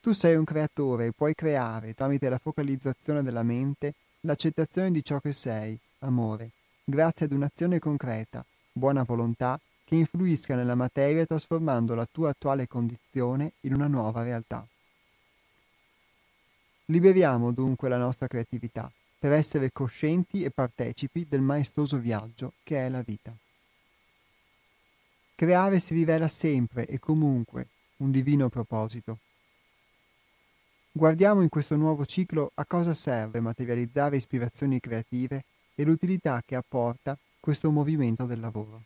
[0.00, 5.20] Tu sei un creatore e puoi creare, tramite la focalizzazione della mente, l'accettazione di ciò
[5.20, 6.52] che sei, amore,
[6.84, 13.52] grazie ad un'azione concreta, buona volontà, che influisca nella materia trasformando la tua attuale condizione
[13.60, 14.66] in una nuova realtà.
[16.92, 22.90] Liberiamo dunque la nostra creatività, per essere coscienti e partecipi del maestoso viaggio che è
[22.90, 23.34] la vita.
[25.34, 27.68] Creare si rivela sempre e comunque
[27.98, 29.20] un divino proposito.
[30.92, 37.16] Guardiamo in questo nuovo ciclo a cosa serve materializzare ispirazioni creative e l'utilità che apporta
[37.40, 38.82] questo movimento del lavoro.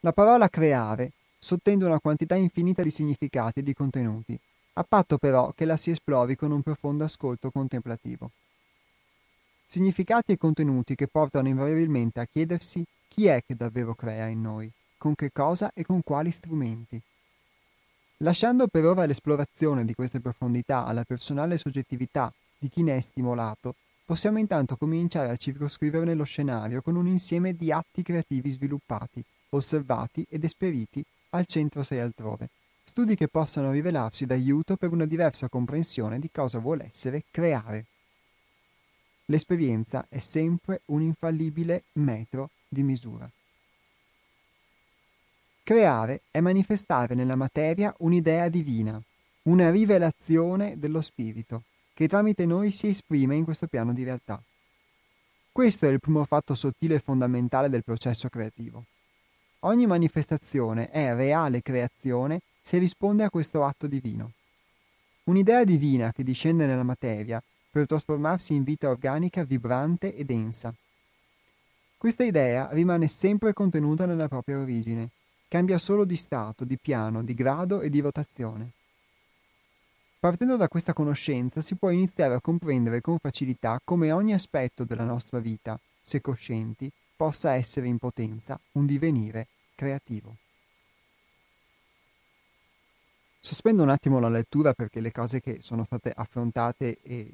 [0.00, 4.36] La parola creare sottende una quantità infinita di significati e di contenuti
[4.78, 8.30] a patto però che la si esplori con un profondo ascolto contemplativo.
[9.66, 14.70] Significati e contenuti che portano invariabilmente a chiedersi chi è che davvero crea in noi,
[14.98, 17.00] con che cosa e con quali strumenti.
[18.18, 23.74] Lasciando per ora l'esplorazione di queste profondità alla personale soggettività di chi ne è stimolato,
[24.04, 30.26] possiamo intanto cominciare a circoscriverne lo scenario con un insieme di atti creativi sviluppati, osservati
[30.28, 32.48] ed esperiti al centro sei altrove,
[32.96, 37.84] studi che possano rivelarci d'aiuto per una diversa comprensione di cosa vuole essere creare.
[39.26, 43.30] L'esperienza è sempre un infallibile metro di misura.
[45.62, 48.98] Creare è manifestare nella materia un'idea divina,
[49.42, 54.42] una rivelazione dello spirito, che tramite noi si esprime in questo piano di realtà.
[55.52, 58.84] Questo è il primo fatto sottile e fondamentale del processo creativo.
[59.60, 64.32] Ogni manifestazione è reale creazione se risponde a questo atto divino.
[65.26, 67.40] Un'idea divina che discende nella materia
[67.70, 70.74] per trasformarsi in vita organica vibrante e densa.
[71.96, 75.10] Questa idea rimane sempre contenuta nella propria origine,
[75.46, 78.72] cambia solo di stato, di piano, di grado e di rotazione.
[80.18, 85.04] Partendo da questa conoscenza si può iniziare a comprendere con facilità come ogni aspetto della
[85.04, 89.46] nostra vita, se coscienti, possa essere in potenza un divenire
[89.76, 90.38] creativo.
[93.46, 97.32] Sospendo un attimo la lettura perché le cose che sono state affrontate e,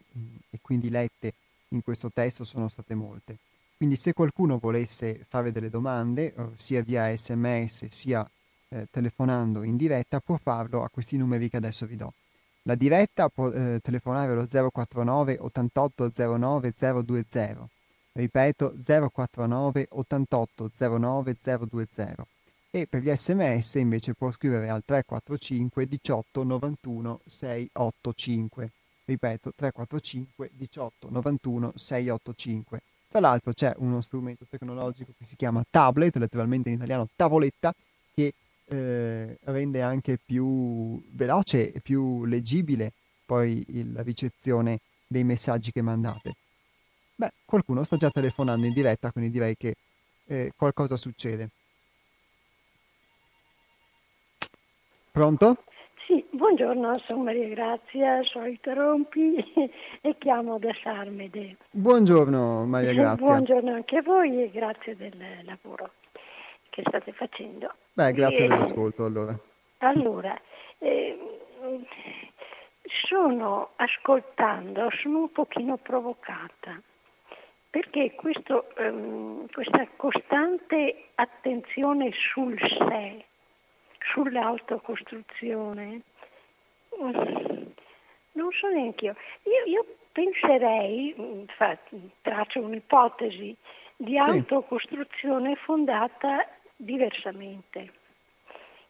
[0.51, 1.33] e quindi lette
[1.69, 3.39] in questo testo sono state molte.
[3.79, 8.31] Quindi se qualcuno volesse fare delle domande, eh, sia via sms sia
[8.69, 12.13] eh, telefonando in diretta, può farlo a questi numeri che adesso vi do.
[12.65, 17.57] La diretta può eh, telefonare allo 049 88 09 020.
[18.13, 22.32] Ripeto 049 88 09 020.
[22.75, 28.71] E per gli sms invece può scrivere al 345 18 91 685.
[29.05, 32.83] Ripeto 345 18 91 685.
[33.09, 37.75] Tra l'altro c'è uno strumento tecnologico che si chiama tablet, letteralmente in italiano tavoletta,
[38.15, 38.33] che
[38.65, 42.93] eh, rende anche più veloce e più leggibile
[43.27, 46.37] poi il, la ricezione dei messaggi che mandate.
[47.17, 49.75] Beh, qualcuno sta già telefonando in diretta, quindi direi che
[50.25, 51.51] eh, qualcosa succede.
[55.13, 55.65] Pronto?
[56.07, 59.37] Sì, buongiorno, sono Maria Grazia, solito rompi
[60.01, 61.57] e chiamo da Sarmede.
[61.71, 63.27] Buongiorno Maria Grazia.
[63.27, 65.91] Buongiorno anche a voi e grazie del lavoro
[66.71, 67.75] che state facendo.
[67.93, 69.39] Beh, grazie e, dell'ascolto allora.
[69.81, 70.35] Allora,
[70.79, 71.19] eh,
[73.07, 76.81] sono ascoltando, sono un pochino provocata
[77.69, 83.27] perché questo, um, questa costante attenzione sul sé
[84.13, 86.01] sull'autocostruzione?
[86.99, 89.17] Non so neanche io.
[89.67, 93.57] Io, penserei, infatti, traccio un'ipotesi,
[93.97, 94.31] di sì.
[94.31, 97.93] autocostruzione fondata diversamente,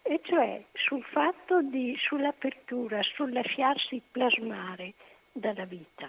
[0.02, 4.94] e cioè sul fatto di, sull'apertura, sul lasciarsi plasmare
[5.30, 6.08] dalla vita,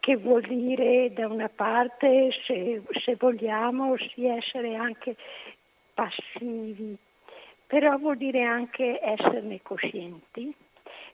[0.00, 5.16] che vuol dire da una parte, se, se vogliamo, sì essere anche
[5.94, 6.96] passivi,
[7.72, 10.54] però vuol dire anche esserne coscienti,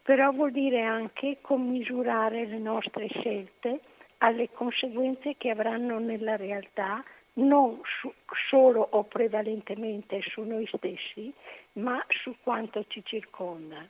[0.03, 3.79] però vuol dire anche commisurare le nostre scelte
[4.19, 7.05] alle conseguenze che avranno nella realtà
[7.35, 8.13] non su,
[8.51, 11.33] solo o prevalentemente su noi stessi,
[11.75, 13.87] ma su quanto ci circonda.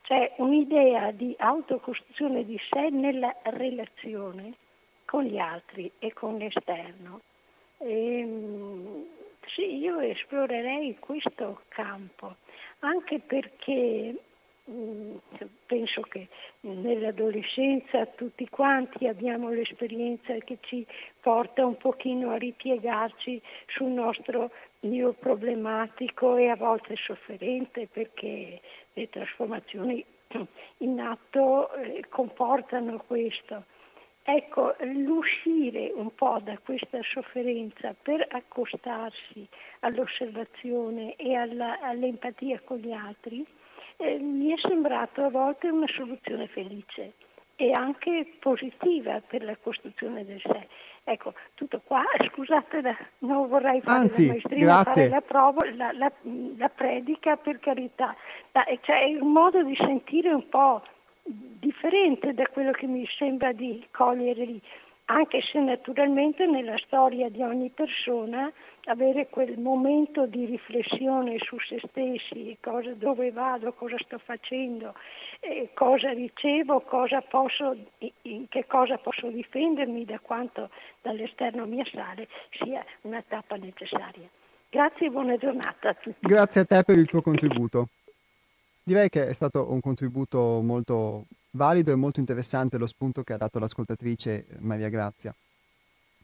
[0.00, 4.54] C'è un'idea di autocostruzione di sé nella relazione
[5.04, 7.20] con gli altri e con l'esterno.
[7.76, 9.04] E, ehm,
[9.54, 12.36] sì, io esplorerei questo campo,
[12.80, 14.14] anche perché
[14.70, 15.16] mm,
[15.66, 16.28] penso che
[16.60, 20.86] nell'adolescenza tutti quanti abbiamo l'esperienza che ci
[21.20, 28.60] porta un pochino a ripiegarci sul nostro io problematico e a volte sofferente perché
[28.92, 30.04] le trasformazioni
[30.78, 33.64] in atto eh, comportano questo.
[34.32, 39.44] Ecco, l'uscire un po' da questa sofferenza per accostarsi
[39.80, 43.44] all'osservazione e alla, all'empatia con gli altri
[43.96, 47.14] eh, mi è sembrato a volte una soluzione felice
[47.56, 50.68] e anche positiva per la costruzione del sé.
[51.02, 52.82] Ecco, tutto qua, scusate,
[53.18, 55.08] non vorrei fare Anzi, la maestria, grazie.
[55.08, 56.12] fare la prova, la, la,
[56.56, 58.14] la predica per carità,
[58.52, 60.82] ma cioè, è un modo di sentire un po'
[61.58, 64.62] differente da quello che mi sembra di cogliere lì,
[65.06, 68.50] anche se naturalmente nella storia di ogni persona
[68.84, 74.94] avere quel momento di riflessione su se stessi, cosa, dove vado, cosa sto facendo,
[75.40, 77.76] eh, cosa ricevo, cosa posso,
[78.22, 80.70] in che cosa posso difendermi da quanto
[81.02, 84.28] dall'esterno mi assale, sia una tappa necessaria.
[84.70, 86.18] Grazie e buona giornata a tutti.
[86.20, 87.88] Grazie a te per il tuo contributo.
[88.82, 93.36] Direi che è stato un contributo molto valido e molto interessante lo spunto che ha
[93.36, 95.34] dato l'ascoltatrice Maria Grazia.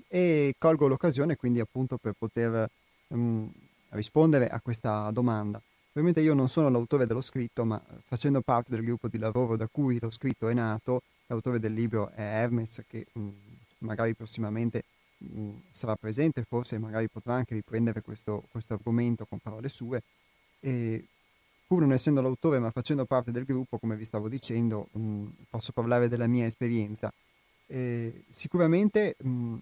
[0.09, 2.69] E colgo l'occasione quindi appunto per poter
[3.09, 3.51] um,
[3.91, 5.61] rispondere a questa domanda.
[5.91, 9.67] Ovviamente io non sono l'autore dello scritto, ma facendo parte del gruppo di lavoro da
[9.67, 13.33] cui lo scritto è nato, l'autore del libro è Hermes, che um,
[13.79, 14.85] magari prossimamente
[15.19, 20.03] um, sarà presente, forse magari potrà anche riprendere questo, questo argomento con parole sue.
[20.61, 21.03] E
[21.67, 25.73] pur non essendo l'autore ma facendo parte del gruppo, come vi stavo dicendo, mh, posso
[25.73, 27.13] parlare della mia esperienza.
[27.67, 29.57] E sicuramente mh,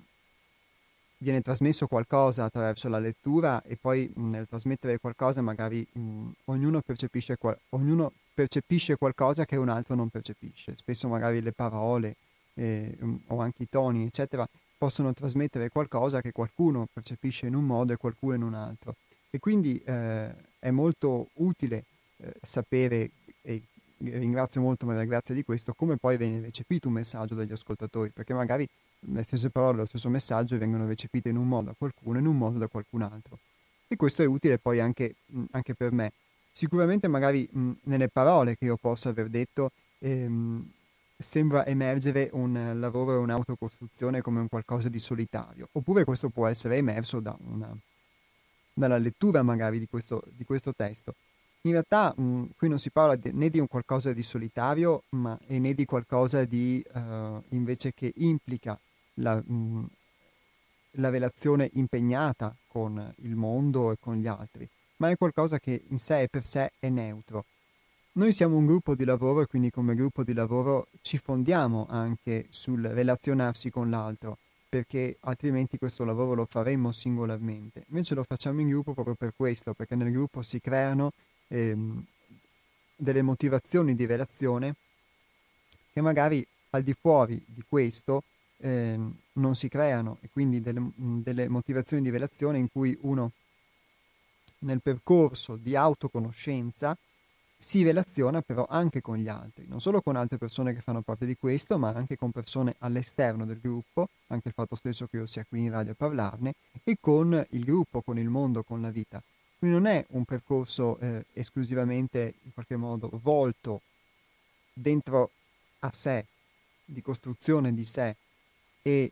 [1.19, 5.87] viene trasmesso qualcosa attraverso la lettura e poi mh, nel trasmettere qualcosa magari
[6.45, 10.77] ognuno percepisce, qual- ognuno, percepisce, qualcosa che un altro non percepisce.
[10.77, 12.17] Spesso magari le parole
[12.55, 12.97] eh,
[13.29, 14.47] o anche i toni, eccetera,
[14.77, 18.97] possono trasmettere qualcosa che qualcuno percepisce in un modo e qualcuno in un altro.
[19.31, 21.85] E quindi eh, è molto utile
[22.19, 23.11] eh, sapere,
[23.43, 23.63] e
[23.99, 28.35] ringrazio molto Maria Grazia di questo, come poi viene recepito un messaggio dagli ascoltatori, perché
[28.35, 28.69] magari
[29.01, 32.27] le stesse parole, lo stesso messaggio vengono recepite in un modo da qualcuno e in
[32.27, 33.39] un modo da qualcun altro.
[33.87, 35.15] E questo è utile poi anche,
[35.51, 36.13] anche per me.
[36.53, 40.71] Sicuramente magari mh, nelle parole che io posso aver detto ehm,
[41.17, 46.77] sembra emergere un lavoro e un'autocostruzione come un qualcosa di solitario, oppure questo può essere
[46.77, 47.77] emerso da una,
[48.73, 51.15] dalla lettura magari di questo, di questo testo.
[51.67, 55.39] In realtà mh, qui non si parla de- né di un qualcosa di solitario, ma
[55.47, 58.79] né di qualcosa di uh, invece che implica
[59.15, 59.87] la, mh,
[60.93, 65.99] la, relazione impegnata con il mondo e con gli altri, ma è qualcosa che in
[65.99, 67.47] sé e per sé è neutro.
[68.13, 72.45] Noi siamo un gruppo di lavoro e quindi come gruppo di lavoro ci fondiamo anche
[72.51, 74.37] sul relazionarsi con l'altro,
[74.69, 77.85] perché altrimenti questo lavoro lo faremmo singolarmente.
[77.89, 81.13] Invece lo facciamo in gruppo proprio per questo, perché nel gruppo si creano
[81.49, 82.05] ehm,
[82.97, 84.75] delle motivazioni di relazione
[85.93, 88.23] che magari al di fuori di questo
[88.59, 88.99] eh,
[89.33, 93.33] non si creano e quindi delle, delle motivazioni di relazione in cui uno
[94.61, 96.97] nel percorso di autoconoscenza
[97.57, 101.25] si relaziona però anche con gli altri, non solo con altre persone che fanno parte
[101.25, 105.27] di questo, ma anche con persone all'esterno del gruppo, anche il fatto stesso che io
[105.27, 108.91] sia qui in radio a parlarne, e con il gruppo, con il mondo, con la
[108.91, 109.23] vita.
[109.65, 113.81] Quindi non è un percorso eh, esclusivamente in qualche modo volto
[114.75, 115.31] dentro
[115.79, 116.27] a sé,
[116.85, 118.15] di costruzione di sé
[118.83, 119.11] e,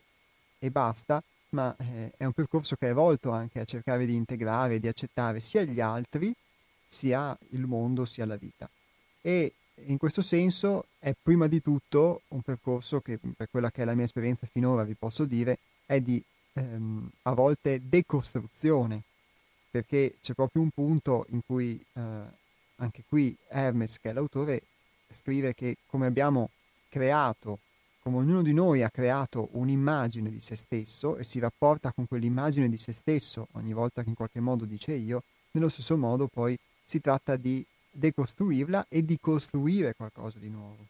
[0.58, 1.22] e basta,
[1.52, 5.40] ma eh, è un percorso che è volto anche a cercare di integrare, di accettare
[5.40, 6.34] sia gli altri,
[6.86, 8.68] sia il mondo, sia la vita.
[9.22, 9.54] E
[9.86, 13.94] in questo senso è prima di tutto un percorso che per quella che è la
[13.94, 16.22] mia esperienza finora vi posso dire è di
[16.52, 19.04] ehm, a volte decostruzione
[19.72, 22.00] perché c'è proprio un punto in cui eh,
[22.76, 24.62] anche qui Hermes, che è l'autore,
[25.08, 26.50] scrive che come abbiamo
[26.90, 27.58] creato,
[28.02, 32.68] come ognuno di noi ha creato un'immagine di se stesso e si rapporta con quell'immagine
[32.68, 36.58] di se stesso ogni volta che in qualche modo dice io, nello stesso modo poi
[36.84, 40.84] si tratta di decostruirla e di costruire qualcosa di nuovo.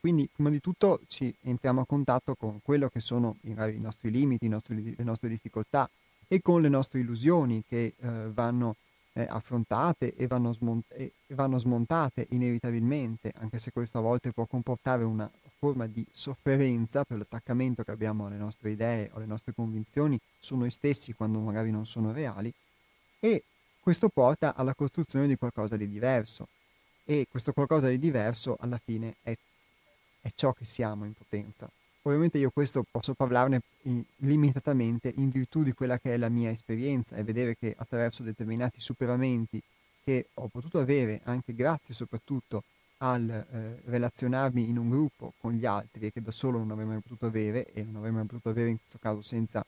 [0.00, 4.46] Quindi, prima di tutto, ci entriamo a contatto con quello che sono i, nostri limiti,
[4.46, 5.90] i nostri, le nostre difficoltà,
[6.28, 8.76] e con le nostre illusioni che eh, vanno
[9.12, 14.46] eh, affrontate e vanno, smont- e vanno, smontate inevitabilmente, anche se questo a volte può
[14.46, 19.54] comportare una forma di sofferenza per l'attaccamento che abbiamo alle nostre idee o alle nostre
[19.54, 22.52] convinzioni su noi stessi quando magari non sono reali,
[23.20, 23.42] e
[23.80, 26.48] questo porta alla costruzione di qualcosa di diverso.
[27.04, 29.32] E questo qualcosa di diverso alla fine è,
[30.20, 31.70] è ciò che siamo in potenza.
[32.06, 36.50] Ovviamente io questo posso parlarne in, limitatamente in virtù di quella che è la mia
[36.50, 39.60] esperienza e vedere che attraverso determinati superamenti
[40.04, 42.62] che ho potuto avere anche grazie soprattutto
[42.98, 46.86] al eh, relazionarmi in un gruppo con gli altri e che da solo non avrei
[46.86, 49.66] mai potuto avere e non avrei mai potuto avere in questo caso senza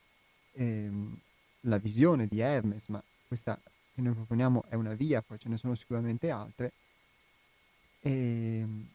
[0.52, 1.18] ehm,
[1.62, 3.58] la visione di Hermes, ma questa
[3.92, 6.72] che noi proponiamo è una via, poi ce ne sono sicuramente altre.
[8.00, 8.88] E, ehm,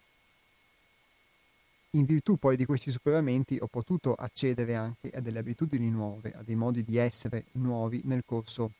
[1.96, 6.42] in virtù poi di questi superamenti ho potuto accedere anche a delle abitudini nuove, a
[6.44, 8.72] dei modi di essere nuovi nel corso,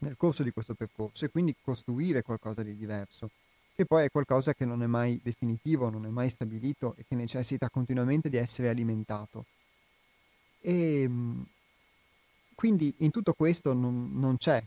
[0.00, 3.30] nel corso di questo percorso e quindi costruire qualcosa di diverso,
[3.74, 7.16] che poi è qualcosa che non è mai definitivo, non è mai stabilito e che
[7.16, 9.46] necessita continuamente di essere alimentato.
[10.60, 11.46] E ehm,
[12.54, 14.62] quindi in tutto questo non, non c'è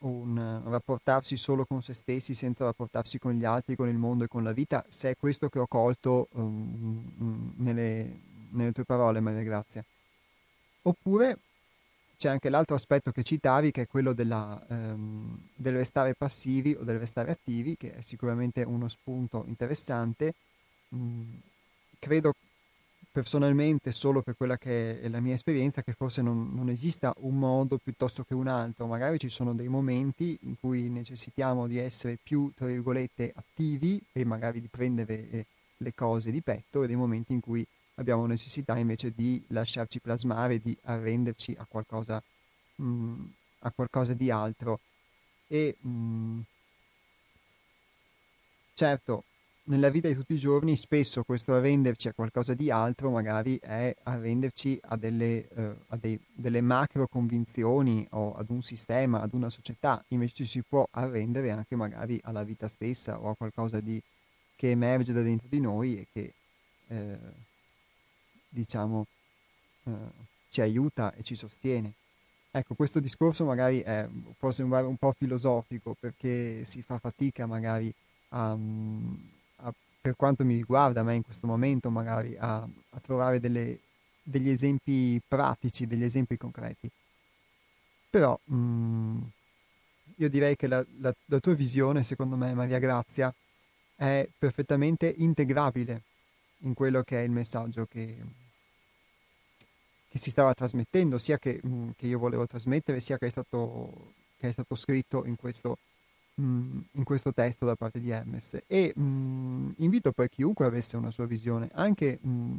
[0.00, 4.28] un rapportarsi solo con se stessi senza rapportarsi con gli altri, con il mondo e
[4.28, 8.20] con la vita, se è questo che ho colto um, nelle,
[8.50, 9.84] nelle, tue parole, Maria Grazia.
[10.82, 11.38] Oppure
[12.16, 16.82] c'è anche l'altro aspetto che citavi, che è quello della, ehm, del restare passivi o
[16.82, 20.34] del restare attivi, che è sicuramente uno spunto interessante.
[20.94, 21.34] Mm,
[21.98, 22.34] credo
[23.10, 27.38] personalmente, solo per quella che è la mia esperienza, che forse non, non, esista un
[27.38, 28.86] modo piuttosto che un altro.
[28.86, 34.24] Magari ci sono dei momenti in cui necessitiamo di essere più, tra virgolette, attivi e
[34.24, 35.46] magari di prendere eh,
[35.78, 40.60] le cose di petto e dei momenti in cui abbiamo necessità invece di lasciarci plasmare,
[40.60, 42.22] di arrenderci a qualcosa,
[42.76, 43.24] mh, mm,
[43.60, 44.80] a qualcosa di altro.
[45.48, 46.40] E mh, mm,
[48.74, 49.24] certo,
[49.64, 53.94] nella vita di tutti i giorni spesso questo arrenderci a qualcosa di altro magari è
[54.02, 59.50] arrenderci a delle, eh, a dei, delle macro convinzioni o ad un sistema, ad una
[59.50, 64.02] società, invece ci si può arrendere anche magari alla vita stessa o a qualcosa di,
[64.56, 66.32] che emerge da dentro di noi e che
[66.88, 67.18] eh,
[68.48, 69.06] diciamo,
[69.84, 69.90] eh,
[70.50, 71.92] ci aiuta e ci sostiene.
[72.50, 77.94] Ecco, questo discorso magari è, può sembrare un po' filosofico perché si fa fatica magari
[78.30, 78.58] a, a,
[80.00, 83.78] per quanto mi riguarda, a me in questo momento magari a, a trovare delle,
[84.22, 86.90] degli esempi pratici, degli esempi concreti.
[88.08, 89.20] Però mh, mm,
[90.16, 93.32] io direi che la, la, la tua visione, secondo me, Maria Grazia,
[93.94, 96.02] è perfettamente integrabile
[96.60, 98.16] in quello che è il messaggio che,
[100.08, 104.14] che si stava trasmettendo, sia che, mm, che, io volevo trasmettere, sia che è stato,
[104.38, 105.78] che è stato scritto in questo,
[106.34, 108.62] in questo, testo da parte di Hermes.
[108.66, 112.18] E mh, mm, invito poi chiunque avesse una sua visione, anche,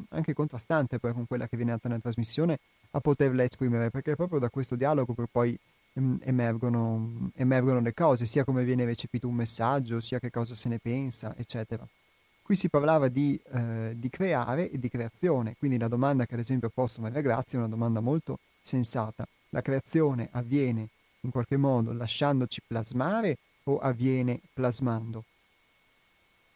[0.10, 2.60] anche contrastante poi con quella che viene data nella trasmissione,
[2.92, 5.58] a poterla esprimere, perché proprio da questo dialogo per poi
[5.94, 10.80] emergono, emergono le cose, sia come viene recepito un messaggio, sia che cosa se ne
[10.80, 11.88] pensa, eccetera.
[12.42, 16.40] Qui si parlava di, eh, di, creare e di creazione, quindi la domanda che ad
[16.40, 19.26] esempio ho posto Maria Grazia è una domanda molto sensata.
[19.50, 20.88] La creazione avviene
[21.22, 25.26] in qualche modo lasciandoci plasmare o avviene plasmando?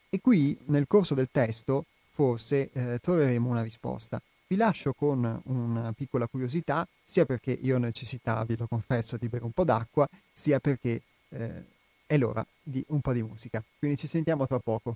[0.10, 4.22] E qui nel corso del testo forse eh, troveremo una risposta.
[4.48, 9.28] Vi lascio con una piccola curiosità, sia perché io ho necessità, vi lo confesso, di
[9.28, 11.64] bere un po' d'acqua, sia perché eh,
[12.06, 13.62] è l'ora di un po' di musica.
[13.78, 14.96] Quindi ci sentiamo tra poco.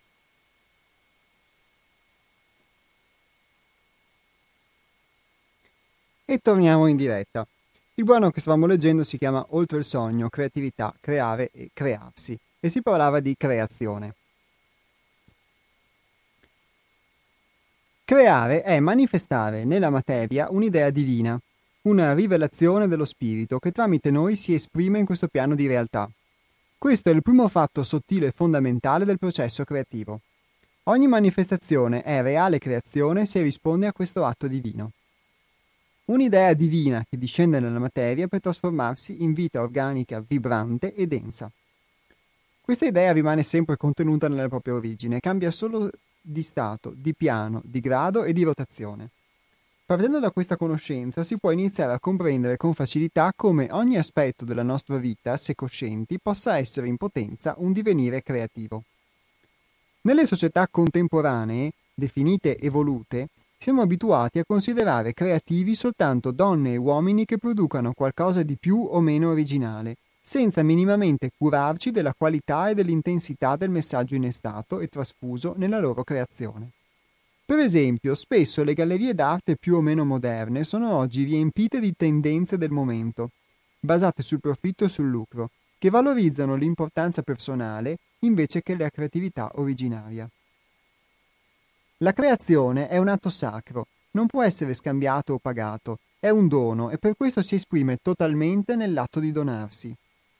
[6.25, 7.45] E torniamo in diretta.
[7.99, 12.69] Il brano che stavamo leggendo si chiama Oltre il sogno, creatività, creare e crearsi e
[12.69, 14.15] si parlava di creazione.
[18.05, 21.37] Creare è manifestare nella materia un'idea divina,
[21.81, 26.09] una rivelazione dello spirito che tramite noi si esprime in questo piano di realtà.
[26.77, 30.21] Questo è il primo fatto sottile e fondamentale del processo creativo.
[30.83, 34.91] Ogni manifestazione è reale creazione se risponde a questo atto divino
[36.09, 41.51] un'idea divina che discende nella materia per trasformarsi in vita organica vibrante e densa.
[42.61, 45.89] Questa idea rimane sempre contenuta nella propria origine, cambia solo
[46.21, 49.09] di stato, di piano, di grado e di rotazione.
[49.85, 54.61] Partendo da questa conoscenza si può iniziare a comprendere con facilità come ogni aspetto della
[54.61, 58.83] nostra vita, se coscienti, possa essere in potenza un divenire creativo.
[60.01, 63.29] Nelle società contemporanee, definite evolute,
[63.61, 69.01] siamo abituati a considerare creativi soltanto donne e uomini che producano qualcosa di più o
[69.01, 75.79] meno originale, senza minimamente curarci della qualità e dell'intensità del messaggio innestato e trasfuso nella
[75.79, 76.69] loro creazione.
[77.45, 82.57] Per esempio, spesso le gallerie d'arte più o meno moderne sono oggi riempite di tendenze
[82.57, 83.31] del momento,
[83.81, 90.29] basate sul profitto e sul lucro, che valorizzano l'importanza personale invece che la creatività originaria.
[92.01, 96.91] La creazione è un atto sacro, non può essere scambiato o pagato, è un dono
[96.91, 99.93] e per questo si esprime totalmente nell'atto di donarsi.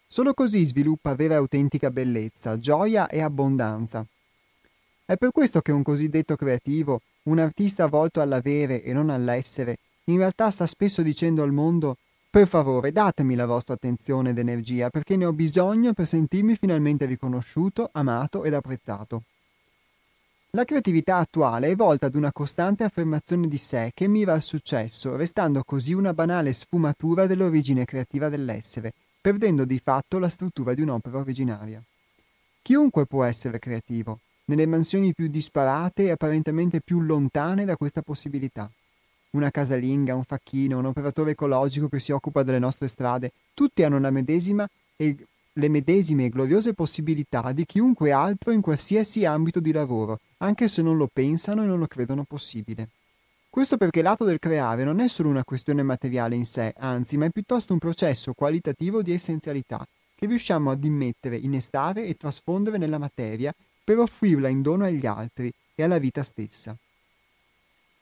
[0.07, 4.05] Solo così sviluppa vera e autentica bellezza, gioia e abbondanza.
[5.03, 10.15] È per questo che un cosiddetto creativo, un artista volto all'avere e non all'essere, in
[10.15, 11.97] realtà sta spesso dicendo al mondo
[12.29, 17.05] per favore datemi la vostra attenzione ed energia perché ne ho bisogno per sentirmi finalmente
[17.05, 19.23] riconosciuto, amato ed apprezzato.
[20.53, 25.15] La creatività attuale è volta ad una costante affermazione di sé che mira al successo,
[25.15, 31.19] restando così una banale sfumatura dell'origine creativa dell'essere, perdendo di fatto la struttura di un'opera
[31.19, 31.79] originaria.
[32.63, 38.67] Chiunque può essere creativo, nelle mansioni più disparate e apparentemente più lontane da questa possibilità.
[39.31, 43.99] Una casalinga, un facchino, un operatore ecologico che si occupa delle nostre strade, tutti hanno
[43.99, 45.15] la medesima e
[45.53, 50.81] le medesime e gloriose possibilità di chiunque altro in qualsiasi ambito di lavoro, anche se
[50.81, 52.89] non lo pensano e non lo credono possibile.
[53.49, 57.25] Questo perché l'atto del creare non è solo una questione materiale in sé, anzi, ma
[57.25, 59.85] è piuttosto un processo qualitativo di essenzialità,
[60.15, 65.51] che riusciamo ad immettere, innestare e trasfondere nella materia per offrirla in dono agli altri
[65.73, 66.75] e alla vita stessa.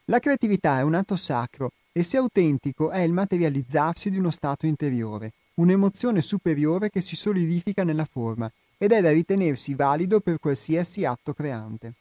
[0.06, 4.66] La creatività è un atto sacro e se autentico è il materializzarsi di uno stato
[4.66, 11.04] interiore, un'emozione superiore che si solidifica nella forma ed è da ritenersi valido per qualsiasi
[11.06, 11.94] atto creante.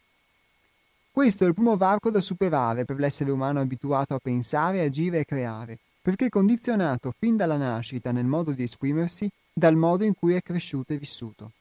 [1.11, 5.25] Questo è il primo varco da superare per l'essere umano abituato a pensare, agire e
[5.25, 10.43] creare, perché condizionato fin dalla nascita nel modo di esprimersi dal modo in cui è
[10.43, 11.53] cresciuto e vissuto.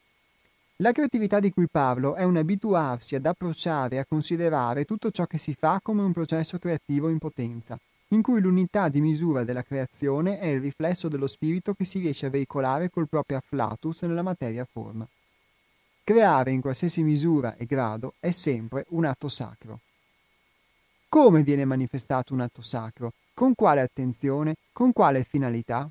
[0.80, 5.26] La creatività di cui parlo è un abituarsi ad approcciare e a considerare tutto ciò
[5.26, 7.80] che si fa come un processo creativo in potenza,
[8.10, 12.28] in cui l'unità di misura della creazione è il riflesso dello spirito che si riesce
[12.28, 15.08] a veicolare col proprio afflatus nella materia forma.
[16.04, 19.80] Creare in qualsiasi misura e grado è sempre un atto sacro.
[21.10, 23.14] Come viene manifestato un atto sacro?
[23.34, 24.56] Con quale attenzione?
[24.72, 25.90] Con quale finalità?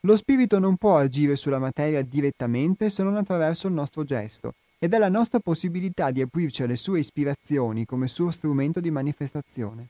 [0.00, 4.92] Lo spirito non può agire sulla materia direttamente se non attraverso il nostro gesto, ed
[4.92, 9.88] è la nostra possibilità di aprirci alle sue ispirazioni come suo strumento di manifestazione.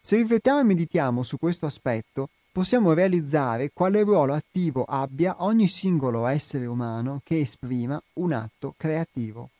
[0.00, 6.26] Se riflettiamo e meditiamo su questo aspetto, possiamo realizzare quale ruolo attivo abbia ogni singolo
[6.26, 9.50] essere umano che esprima un atto creativo.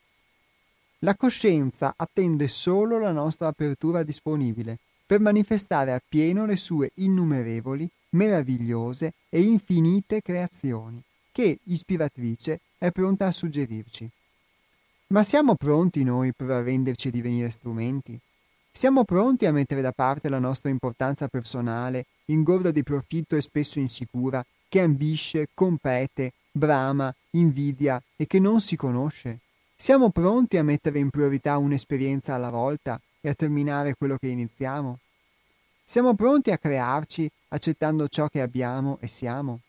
[0.99, 9.13] La coscienza attende solo la nostra apertura disponibile per manifestare appieno le sue innumerevoli, meravigliose
[9.29, 14.09] e infinite creazioni, che, ispiratrice, è pronta a suggerirci.
[15.07, 18.19] Ma siamo pronti noi per arrenderci e divenire strumenti?
[18.73, 23.79] Siamo pronti a mettere da parte la nostra importanza personale, ingorda di profitto e spesso
[23.79, 29.39] insicura, che ambisce, compete, brama, invidia e che non si conosce?
[29.75, 34.99] Siamo pronti a mettere in priorità un'esperienza alla volta e a terminare quello che iniziamo?
[35.83, 39.59] Siamo pronti a crearci accettando ciò che abbiamo e siamo?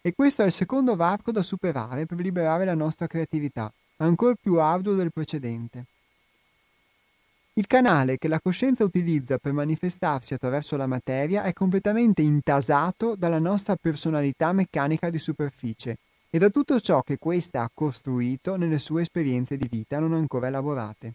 [0.00, 4.58] E questo è il secondo varco da superare per liberare la nostra creatività, ancora più
[4.58, 5.84] arduo del precedente.
[7.54, 13.38] Il canale che la coscienza utilizza per manifestarsi attraverso la materia è completamente intasato dalla
[13.38, 15.98] nostra personalità meccanica di superficie
[16.30, 20.46] e da tutto ciò che questa ha costruito nelle sue esperienze di vita non ancora
[20.46, 21.12] elaborate.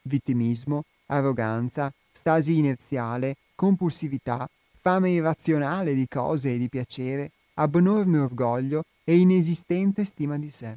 [0.00, 9.18] Vittimismo, arroganza, stasi inerziale, compulsività, fame irrazionale di cose e di piacere, abnorme orgoglio e
[9.18, 10.74] inesistente stima di sé.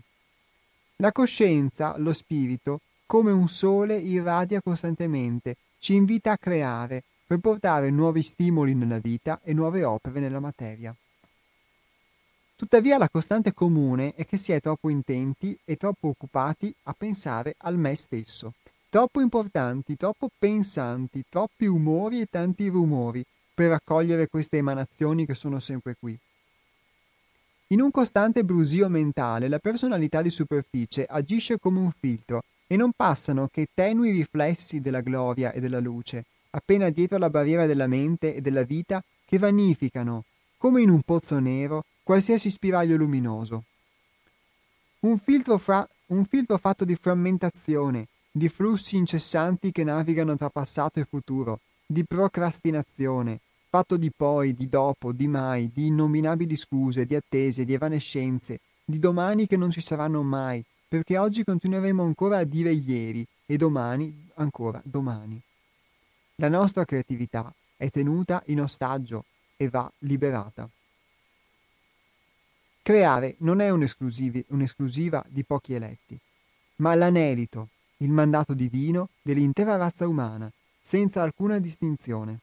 [0.98, 2.82] La coscienza, lo spirito,
[3.14, 9.40] come un sole irradia costantemente, ci invita a creare per portare nuovi stimoli nella vita
[9.44, 10.96] e nuove opere nella materia.
[12.56, 17.54] Tuttavia la costante comune è che si è troppo intenti e troppo occupati a pensare
[17.60, 18.54] al me stesso,
[18.90, 25.60] troppo importanti, troppo pensanti, troppi umori e tanti rumori per raccogliere queste emanazioni che sono
[25.60, 26.18] sempre qui.
[27.68, 32.42] In un costante brusio mentale la personalità di superficie agisce come un filtro
[32.74, 37.68] e non passano che tenui riflessi della gloria e della luce, appena dietro la barriera
[37.68, 40.24] della mente e della vita, che vanificano,
[40.58, 43.66] come in un pozzo nero, qualsiasi spiraglio luminoso.
[45.02, 51.00] Un filtro, fra, un filtro fatto di frammentazione, di flussi incessanti che navigano tra passato
[51.00, 57.14] e futuro, di procrastinazione, fatto di poi, di dopo, di mai, di innominabili scuse, di
[57.14, 62.44] attese, di evanescenze, di domani che non ci saranno mai, perché oggi continueremo ancora a
[62.44, 65.42] dire ieri e domani ancora domani.
[66.36, 69.26] La nostra creatività è tenuta in ostaggio
[69.58, 70.70] e va liberata.
[72.84, 76.16] Creare non è un'esclusiva di pochi eletti,
[76.76, 80.48] ma l'anelito, il mandato divino dell'intera razza umana,
[80.80, 82.38] senza alcuna distinzione.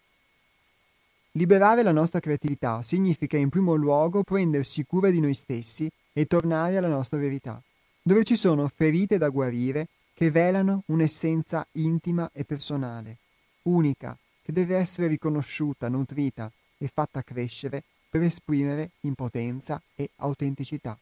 [1.34, 6.78] Liberare la nostra creatività significa in primo luogo prendersi cura di noi stessi e tornare
[6.78, 7.62] alla nostra verità
[8.03, 13.18] dove ci sono ferite da guarire che velano un'essenza intima e personale,
[13.62, 20.98] unica, che deve essere riconosciuta, nutrita e fatta crescere per esprimere impotenza e autenticità.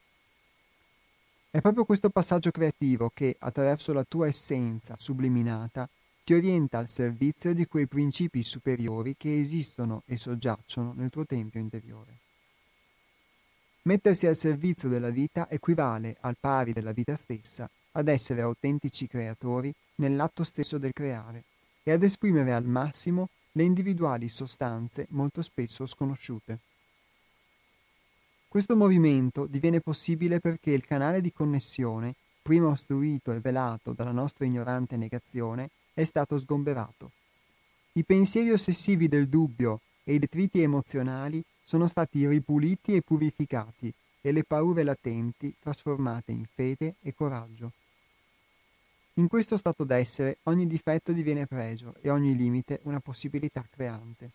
[1.51, 5.89] È proprio questo passaggio creativo che, attraverso la tua essenza subliminata,
[6.23, 11.59] ti orienta al servizio di quei principi superiori che esistono e soggiacciono nel tuo tempio
[11.59, 12.19] interiore.
[13.89, 19.73] Mettersi al servizio della vita equivale, al pari della vita stessa, ad essere autentici creatori
[19.95, 21.45] nell'atto stesso del creare
[21.85, 26.59] e ad esprimere al massimo le individuali sostanze molto spesso sconosciute.
[28.47, 34.45] Questo movimento diviene possibile perché il canale di connessione, prima ostruito e velato dalla nostra
[34.45, 37.13] ignorante negazione, è stato sgomberato
[37.93, 43.93] I pensieri ossessivi del dubbio e i detriti emozionali sono stati ripuliti e purificati
[44.23, 47.73] e le paure latenti trasformate in fede e coraggio.
[49.17, 54.31] In questo stato d'essere ogni difetto diviene pregio e ogni limite una possibilità creante.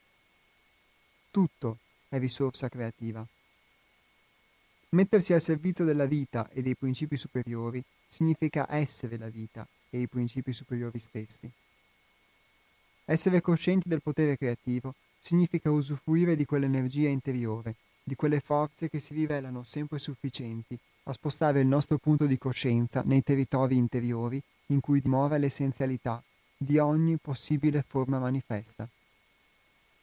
[1.32, 3.26] Tutto è risorsa creativa.
[4.90, 10.08] Mettersi al servizio della vita e dei principi superiori significa essere la vita e i
[10.08, 11.50] principi superiori stessi.
[13.06, 14.94] Essere coscienti del potere creativo
[15.24, 21.62] significa usufruire di quell'energia interiore, di quelle forze che si rivelano sempre sufficienti a spostare
[21.62, 26.22] il nostro punto di coscienza nei territori interiori in cui dimora l'essenzialità
[26.58, 28.86] di ogni possibile forma manifesta.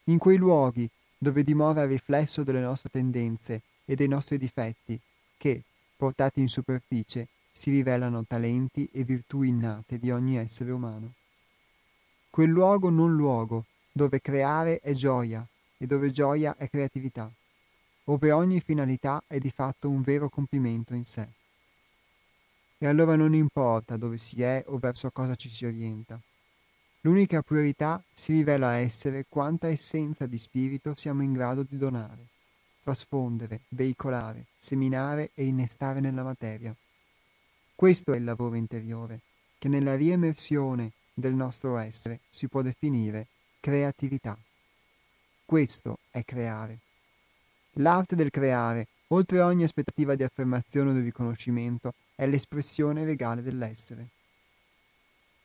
[0.05, 4.99] In quei luoghi dove dimora il riflesso delle nostre tendenze e dei nostri difetti,
[5.37, 5.63] che,
[5.97, 11.13] portati in superficie, si rivelano talenti e virtù innate di ogni essere umano.
[12.31, 17.31] Quel luogo non luogo, dove creare è gioia e dove gioia è creatività,
[18.05, 21.29] ove ogni finalità è di fatto un vero compimento in sé.
[22.79, 26.19] E allora non importa dove si è o verso cosa ci si orienta.
[27.03, 32.27] L'unica priorità si rivela essere quanta essenza di spirito siamo in grado di donare,
[32.83, 36.75] trasfondere, veicolare, seminare e innestare nella materia.
[37.75, 39.21] Questo è il lavoro interiore,
[39.59, 43.27] che nella riemersione del nostro essere si può definire
[43.61, 44.37] creatività.
[45.45, 46.79] Questo è creare.
[47.75, 54.09] L'arte del creare, oltre ogni aspettativa di affermazione o di riconoscimento, è l'espressione legale dell'essere.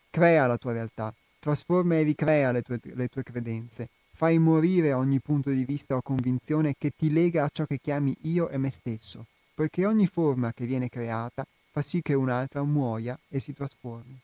[0.10, 5.20] Crea la tua realtà, trasforma e ricrea le tue, le tue credenze, fai morire ogni
[5.20, 8.72] punto di vista o convinzione che ti lega a ciò che chiami io e me
[8.72, 14.18] stesso, poiché ogni forma che viene creata fa sì che un'altra muoia e si trasformi.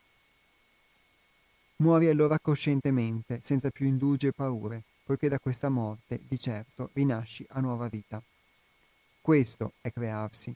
[1.82, 7.43] Muori allora coscientemente, senza più indugi e paure, poiché da questa morte, di certo, rinasci
[7.49, 8.21] a nuova vita.
[9.19, 10.55] Questo è crearsi.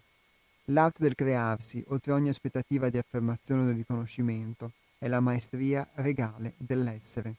[0.65, 6.53] L'arte del crearsi, oltre ogni aspettativa di affermazione o di riconoscimento, è la maestria regale
[6.57, 7.34] dell'essere.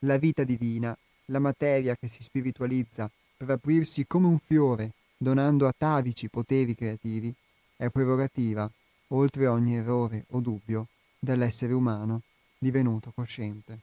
[0.00, 6.28] La vita divina, la materia che si spiritualizza per aprirsi come un fiore, donando atavici
[6.28, 7.34] poteri creativi,
[7.74, 8.70] è prerogativa,
[9.08, 10.86] oltre ogni errore o dubbio,
[11.20, 12.22] dell'essere umano
[12.58, 13.78] divenuto cosciente.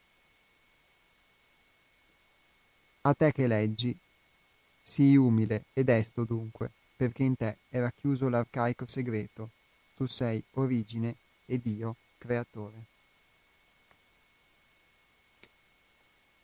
[3.02, 3.96] A te che leggi,
[4.82, 9.50] sii umile e desto dunque, perché in te è racchiuso l'arcaico segreto,
[9.96, 11.16] tu sei origine
[11.46, 12.84] e Dio creatore.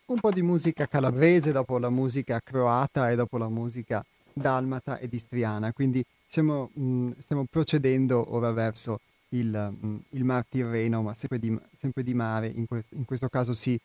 [0.05, 5.13] Un po' di musica calabrese dopo la musica croata e dopo la musica dalmata ed
[5.13, 8.99] istriana, quindi siamo, mh, mm, stiamo procedendo ora verso
[9.37, 13.29] il, mm, il Mar Tirreno, ma sempre di, sempre di mare, in, quest- in, questo
[13.29, 13.79] caso si,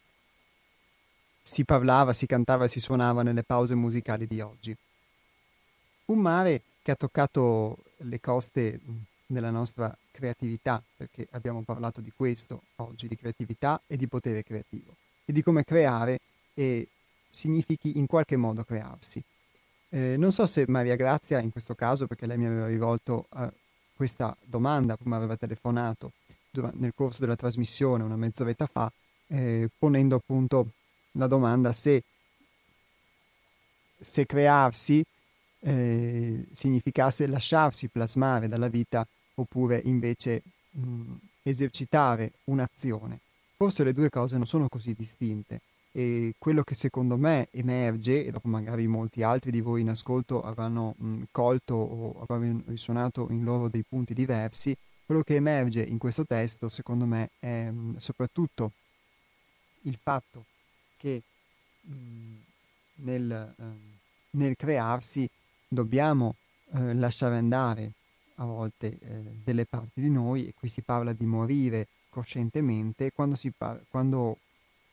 [1.43, 4.77] si parlava, si cantava e si suonava nelle pause musicali di oggi.
[6.07, 8.97] Un mare che ha toccato le coste mm,
[9.27, 14.97] della nostra creatività, perché abbiamo parlato di questo oggi, di creatività e di potere creativo,
[15.25, 16.21] e di come creare
[16.55, 16.89] e
[17.29, 19.23] significhi in qualche modo crearsi.
[19.93, 23.53] Eh, non so se Maria Grazia in questo caso, perché lei mi aveva rivolto a
[24.01, 26.13] questa domanda, prima aveva telefonato
[26.53, 28.91] nel corso della trasmissione una mezz'oretta fa,
[29.27, 30.71] eh, ponendo appunto
[31.13, 32.03] la domanda se,
[34.01, 35.05] se crearsi
[35.59, 43.19] eh, significasse lasciarsi plasmare dalla vita oppure invece mh, esercitare un'azione.
[43.55, 45.61] Forse le due cose non sono così distinte
[45.93, 50.43] e quello che secondo me emerge, e dopo magari molti altri di voi in ascolto
[50.43, 55.99] avranno mh, colto o avranno risuonato in loro dei punti diversi, quello che emerge in
[55.99, 58.73] questo testo secondo me è mh, soprattutto
[59.83, 60.45] il fatto
[60.97, 61.23] che
[61.81, 61.95] mh,
[63.03, 63.55] nel,
[64.31, 65.29] nel, crearsi
[65.67, 66.37] dobbiamo
[66.73, 67.93] eh, lasciare andare
[68.37, 73.37] a volte eh, delle parti di noi e qui si parla di morire coscientemente quando,
[73.57, 74.39] par- quando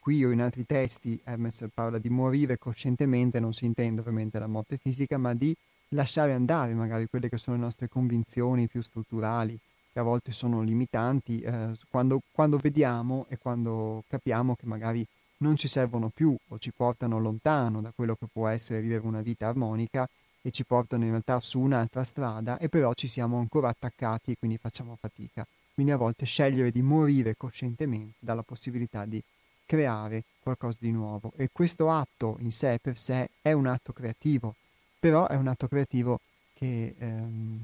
[0.08, 4.48] qui o in altri testi Hermes parla di morire coscientemente non si intende ovviamente la
[4.48, 5.54] morte fisica ma di
[5.90, 9.60] lasciare andare magari quelle che sono le nostre convinzioni più strutturali
[9.92, 15.06] che a volte sono limitanti eh, quando, quando vediamo e quando capiamo che magari
[15.40, 19.22] non ci servono più o ci portano lontano da quello che può essere vivere una
[19.22, 20.08] vita armonica
[20.42, 24.36] e ci portano in realtà su un'altra strada e però ci siamo ancora attaccati e
[24.40, 25.46] quindi facciamo fatica.
[25.74, 29.22] Quindi a volte scegliere di morire coscientemente dalla possibilità di
[29.68, 34.56] creare qualcosa di nuovo e questo atto in sé per sé è un atto creativo,
[35.00, 36.22] però è un atto creativo
[36.54, 37.64] che ehm,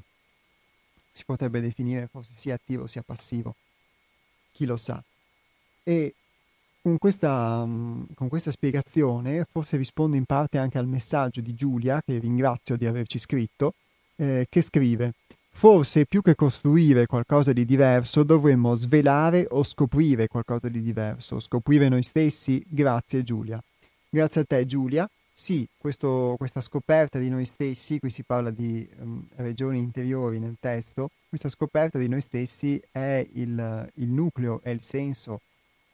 [1.11, 3.55] si potrebbe definire forse sia attivo sia passivo,
[4.51, 5.01] chi lo sa.
[5.83, 6.13] E
[6.81, 12.01] con questa, mm, con questa, spiegazione forse rispondo in parte anche al messaggio di Giulia,
[12.05, 13.75] che ringrazio di averci scritto,
[14.17, 15.13] eh, che scrive
[15.55, 21.87] Forse più che costruire qualcosa di diverso dovremmo svelare o scoprire qualcosa di diverso, scoprire
[21.87, 22.61] noi stessi.
[22.67, 23.63] Grazie Giulia.
[24.09, 25.09] Grazie a te Giulia.
[25.35, 30.57] Sì, questo, questa scoperta di noi stessi, qui si parla di um, regioni interiori nel
[30.59, 35.41] testo, questa scoperta di noi stessi è il, il nucleo, è il senso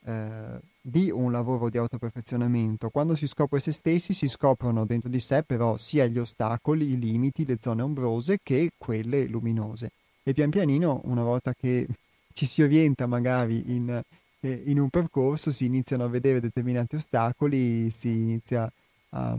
[0.05, 2.89] eh, di un lavoro di autoperfezionamento.
[2.89, 6.99] Quando si scopre se stessi, si scoprono dentro di sé però sia gli ostacoli, i
[6.99, 9.91] limiti, le zone ombrose che quelle luminose.
[10.23, 11.87] E pian pianino, una volta che
[12.33, 14.01] ci si orienta magari in,
[14.39, 18.71] eh, in un percorso, si iniziano a vedere determinati ostacoli, si inizia
[19.09, 19.37] a,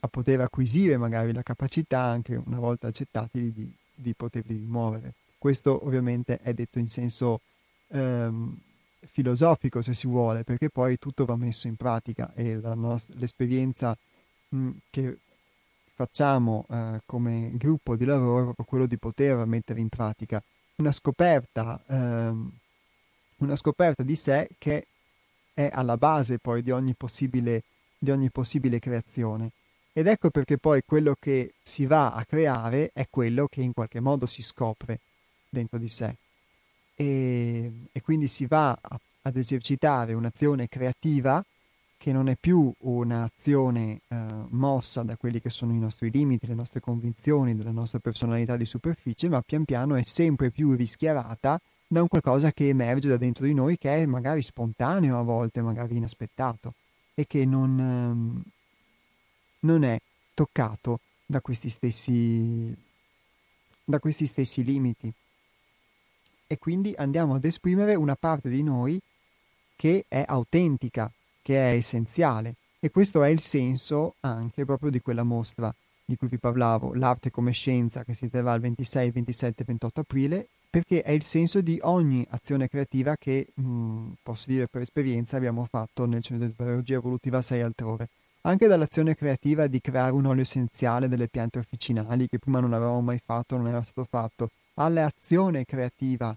[0.00, 5.14] a poter acquisire magari la capacità, anche una volta accettati, di, di poterli rimuovere.
[5.38, 7.40] Questo ovviamente è detto in senso
[7.88, 8.58] ehm,
[9.06, 13.96] filosofico se si vuole, perché poi tutto va messo in pratica e nost- l'esperienza
[14.48, 15.18] mh, che
[15.94, 20.42] facciamo eh, come gruppo di lavoro è proprio quello di poter mettere in pratica
[20.76, 22.50] una scoperta, ehm,
[23.38, 24.86] una scoperta di sé che
[25.54, 27.64] è alla base poi di ogni possibile,
[27.98, 29.50] di ogni possibile creazione.
[29.92, 33.98] Ed ecco perché poi quello che si va a creare è quello che in qualche
[33.98, 35.00] modo si scopre
[35.48, 36.14] dentro di sé
[37.00, 41.44] e, e quindi si va a, ad esercitare un'azione creativa
[41.96, 44.16] che non è più un'azione eh,
[44.48, 48.64] mossa da quelli che sono i nostri limiti, le nostre convinzioni, della nostra personalità di
[48.64, 53.46] superficie, ma pian piano è sempre più rischiarata da un qualcosa che emerge da dentro
[53.46, 56.74] di noi, che è magari spontaneo a volte, magari inaspettato,
[57.14, 58.42] e che non, ehm,
[59.60, 60.00] non è
[60.34, 62.76] toccato da questi stessi,
[63.84, 65.12] da questi stessi limiti
[66.48, 68.98] e quindi andiamo ad esprimere una parte di noi
[69.76, 71.08] che è autentica,
[71.42, 72.54] che è essenziale.
[72.80, 75.72] E questo è il senso anche proprio di quella mostra
[76.04, 80.00] di cui vi parlavo, l'arte come scienza, che si terrà il 26, 27 e 28
[80.00, 85.36] aprile, perché è il senso di ogni azione creativa che, mh, posso dire per esperienza,
[85.36, 88.08] abbiamo fatto nel Centro di Pedagogia Evolutiva 6 altrove.
[88.42, 93.02] Anche dall'azione creativa di creare un olio essenziale delle piante officinali, che prima non avevamo
[93.02, 94.48] mai fatto, non era stato fatto,
[94.78, 96.34] all'azione creativa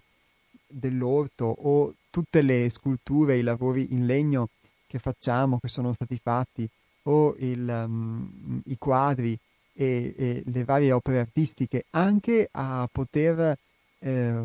[0.66, 4.48] dell'orto o tutte le sculture, i lavori in legno
[4.86, 6.68] che facciamo, che sono stati fatti,
[7.04, 9.36] o il, um, i quadri
[9.72, 13.56] e, e, le varie opere artistiche, anche a poter,
[13.98, 14.44] eh,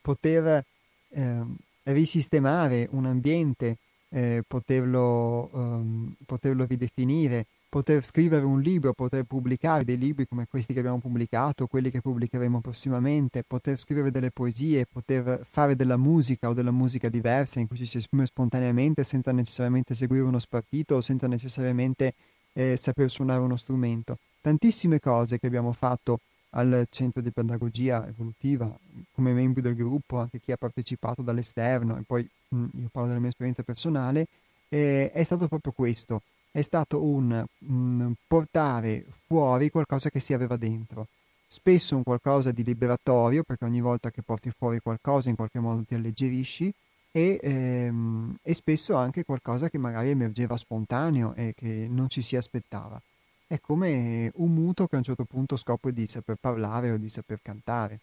[0.00, 0.64] poter
[1.10, 1.42] eh,
[1.84, 3.76] risistemare un ambiente,
[4.08, 10.74] eh, poterlo, um, poterlo ridefinire, poter scrivere un libro, poter pubblicare dei libri come questi
[10.74, 16.50] che abbiamo pubblicato, quelli che pubblicheremo prossimamente, poter scrivere delle poesie, poter fare della musica
[16.50, 20.96] o della musica diversa in cui ci si esprime spontaneamente senza necessariamente seguire uno spartito
[20.96, 22.12] o senza necessariamente
[22.52, 24.18] eh, saper suonare uno strumento.
[24.42, 26.18] Tantissime cose che abbiamo fatto
[26.50, 28.70] al centro di pedagogia evolutiva
[29.14, 33.08] come membri del gruppo, anche chi ha partecipato dall'esterno e poi mh, mm, io parlo
[33.08, 34.26] della mia esperienza personale,
[34.68, 36.20] eh, è stato proprio questo,
[36.52, 41.08] è stato un, un portare fuori qualcosa che si aveva dentro.
[41.46, 45.82] Spesso un qualcosa di liberatorio, perché ogni volta che porti fuori qualcosa in qualche modo
[45.82, 46.72] ti alleggerisci,
[47.10, 52.36] e, ehm, e, spesso anche qualcosa che magari emergeva spontaneo e che non ci si
[52.36, 53.00] aspettava.
[53.46, 57.10] È come un muto che a un certo punto scopre di saper parlare o di
[57.10, 58.00] saper cantare,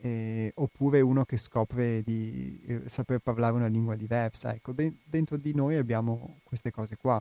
[0.00, 4.54] eh, oppure uno che scopre di eh, saper parlare una lingua diversa.
[4.54, 7.20] Ecco, de- dentro di noi abbiamo queste cose qua.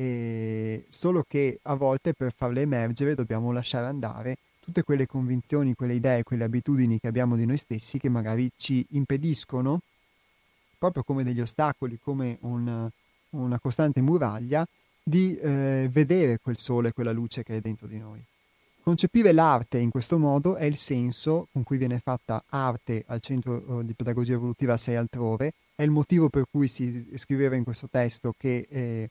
[0.00, 5.92] E solo che a volte per farle emergere dobbiamo lasciare andare tutte quelle convinzioni, quelle
[5.92, 9.80] idee, quelle abitudini che abbiamo di noi stessi che magari ci impediscono,
[10.78, 12.88] proprio come degli ostacoli, come un,
[13.30, 14.66] una costante muraglia,
[15.02, 18.24] di eh, vedere quel sole, quella luce che è dentro di noi.
[18.82, 23.80] Concepire l'arte in questo modo è il senso con cui viene fatta arte al Centro
[23.80, 27.86] eh, di Pedagogia Evolutiva 6 altrove, è il motivo per cui si scriveva in questo
[27.90, 29.10] testo che eh,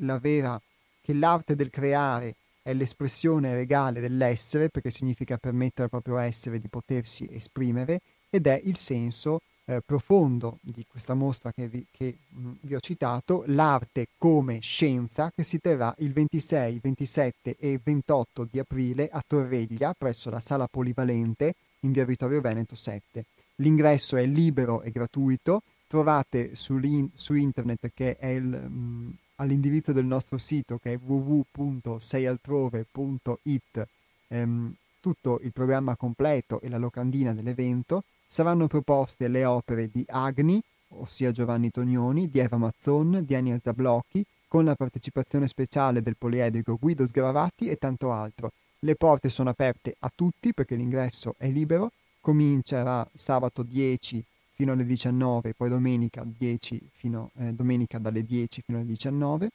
[0.00, 0.60] la vera,
[1.00, 6.68] che l'arte del creare è l'espressione regale dell'essere, perché significa permettere al proprio essere di
[6.68, 12.50] potersi esprimere, ed è il senso eh, profondo di questa mostra che, vi, che mh,
[12.62, 18.58] vi ho citato, l'arte come scienza, che si terrà il 26, 27 e 28 di
[18.58, 23.24] aprile a Torreglia, presso la sala polivalente in via Vittorio Veneto 7.
[23.56, 26.80] L'ingresso è libero e gratuito, trovate su,
[27.12, 28.44] su internet che è il...
[28.44, 33.86] Mh, all'indirizzo del nostro sito che è www.seialtrove.it
[34.28, 38.04] ehm, tutto il programma completo e la locandina dell'evento.
[38.24, 44.24] Saranno proposte le opere di Agni, ossia Giovanni Tognoni, di Eva Mazzon, di Ania Zablocchi,
[44.48, 48.52] con la partecipazione speciale del poliedrico Guido Sgravati e tanto altro.
[48.78, 54.24] Le porte sono aperte a tutti perché l'ingresso è libero, comincerà sabato 10
[54.62, 59.50] fino alle 19, poi domenica, 10 fino, eh, domenica dalle 10 fino alle 19,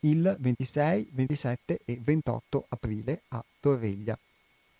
[0.00, 4.18] il 26, 27 e 28 aprile a Torreglia.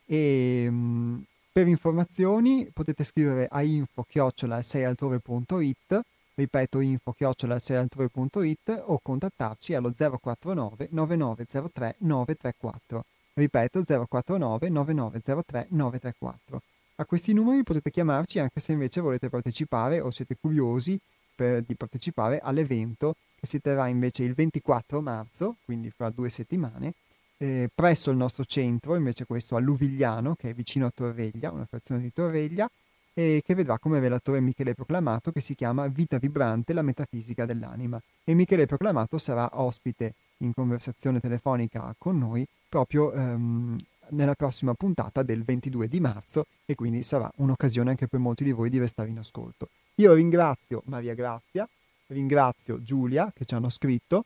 [0.05, 6.01] E, mh, per informazioni potete scrivere a info-6altrove.it,
[6.35, 13.05] ripeto info-6altrove.it o contattarci allo 049 9903 934.
[13.33, 16.61] Ripeto 049 9903 934.
[16.99, 20.99] A questi numeri potete chiamarci anche se invece volete partecipare o siete curiosi
[21.35, 26.95] per, di partecipare all'evento che si terrà invece il 24 marzo, quindi fra due settimane,
[27.37, 31.67] eh, presso il nostro centro, invece questo a Luvigliano, che è vicino a Torreglia, una
[31.67, 32.67] frazione di Torreglia,
[33.13, 38.01] e che vedrà come relatore Michele Proclamato che si chiama Vita vibrante, la metafisica dell'anima.
[38.25, 43.77] E Michele Proclamato sarà ospite in conversazione telefonica con noi proprio ehm,
[44.11, 48.53] nella prossima puntata del 22 di marzo e quindi sarà un'occasione anche per molti di
[48.53, 49.69] voi di restare in ascolto.
[49.97, 51.69] Io ringrazio Maria Grazia,
[52.09, 54.25] ringrazio Giulia che ci hanno scritto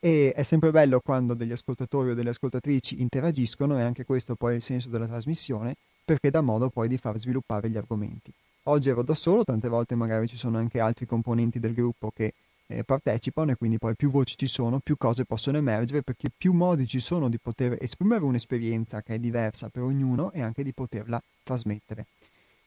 [0.00, 4.54] e è sempre bello quando degli ascoltatori o delle ascoltatrici interagiscono e anche questo poi
[4.54, 8.32] è il senso della trasmissione perché dà modo poi di far sviluppare gli argomenti.
[8.64, 12.32] Oggi ero da solo, tante volte magari ci sono anche altri componenti del gruppo che
[12.72, 16.52] eh, partecipano e quindi poi più voci ci sono, più cose possono emergere perché più
[16.52, 20.72] modi ci sono di poter esprimere un'esperienza che è diversa per ognuno e anche di
[20.72, 22.06] poterla trasmettere.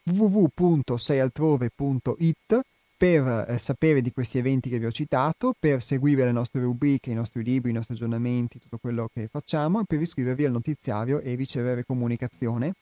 [0.05, 2.59] www.seialtrove.it
[2.97, 7.11] per eh, sapere di questi eventi che vi ho citato, per seguire le nostre rubriche,
[7.11, 11.19] i nostri libri, i nostri aggiornamenti, tutto quello che facciamo, e per iscrivervi al notiziario
[11.19, 12.73] e ricevere comunicazione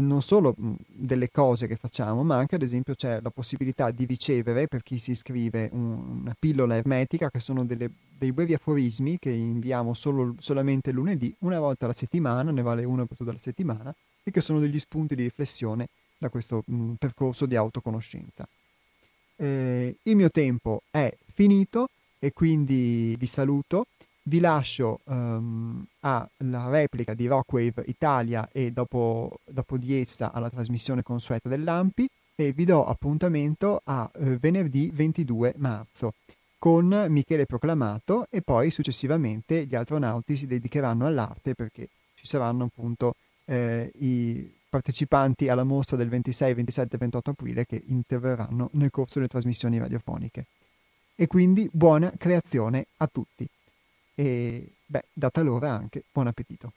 [0.00, 0.54] non solo
[0.86, 4.98] delle cose che facciamo, ma anche ad esempio c'è la possibilità di ricevere per chi
[4.98, 10.34] si iscrive un, una pillola ermetica che sono delle, dei brevi aforismi che inviamo solo,
[10.38, 14.40] solamente lunedì, una volta alla settimana, ne vale uno per tutta la settimana, e che
[14.40, 18.46] sono degli spunti di riflessione da questo mh, percorso di autoconoscenza.
[19.36, 21.88] Eh, il mio tempo è finito
[22.18, 23.86] e quindi vi saluto
[24.24, 31.02] vi lascio um, alla replica di Rockwave Italia e dopo, dopo, di essa alla trasmissione
[31.02, 36.14] consueta dell'AMPI e vi do appuntamento a eh, venerdì 22 marzo
[36.58, 43.16] con Michele Proclamato e poi successivamente gli astronauti si dedicheranno all'arte perché ci saranno appunto
[43.46, 49.14] eh, i partecipanti alla mostra del 26, 27 e 28 aprile che interverranno nel corso
[49.14, 50.46] delle trasmissioni radiofoniche.
[51.14, 53.46] E quindi buona creazione a tutti
[54.14, 56.72] e beh, data l'ora anche buon appetito.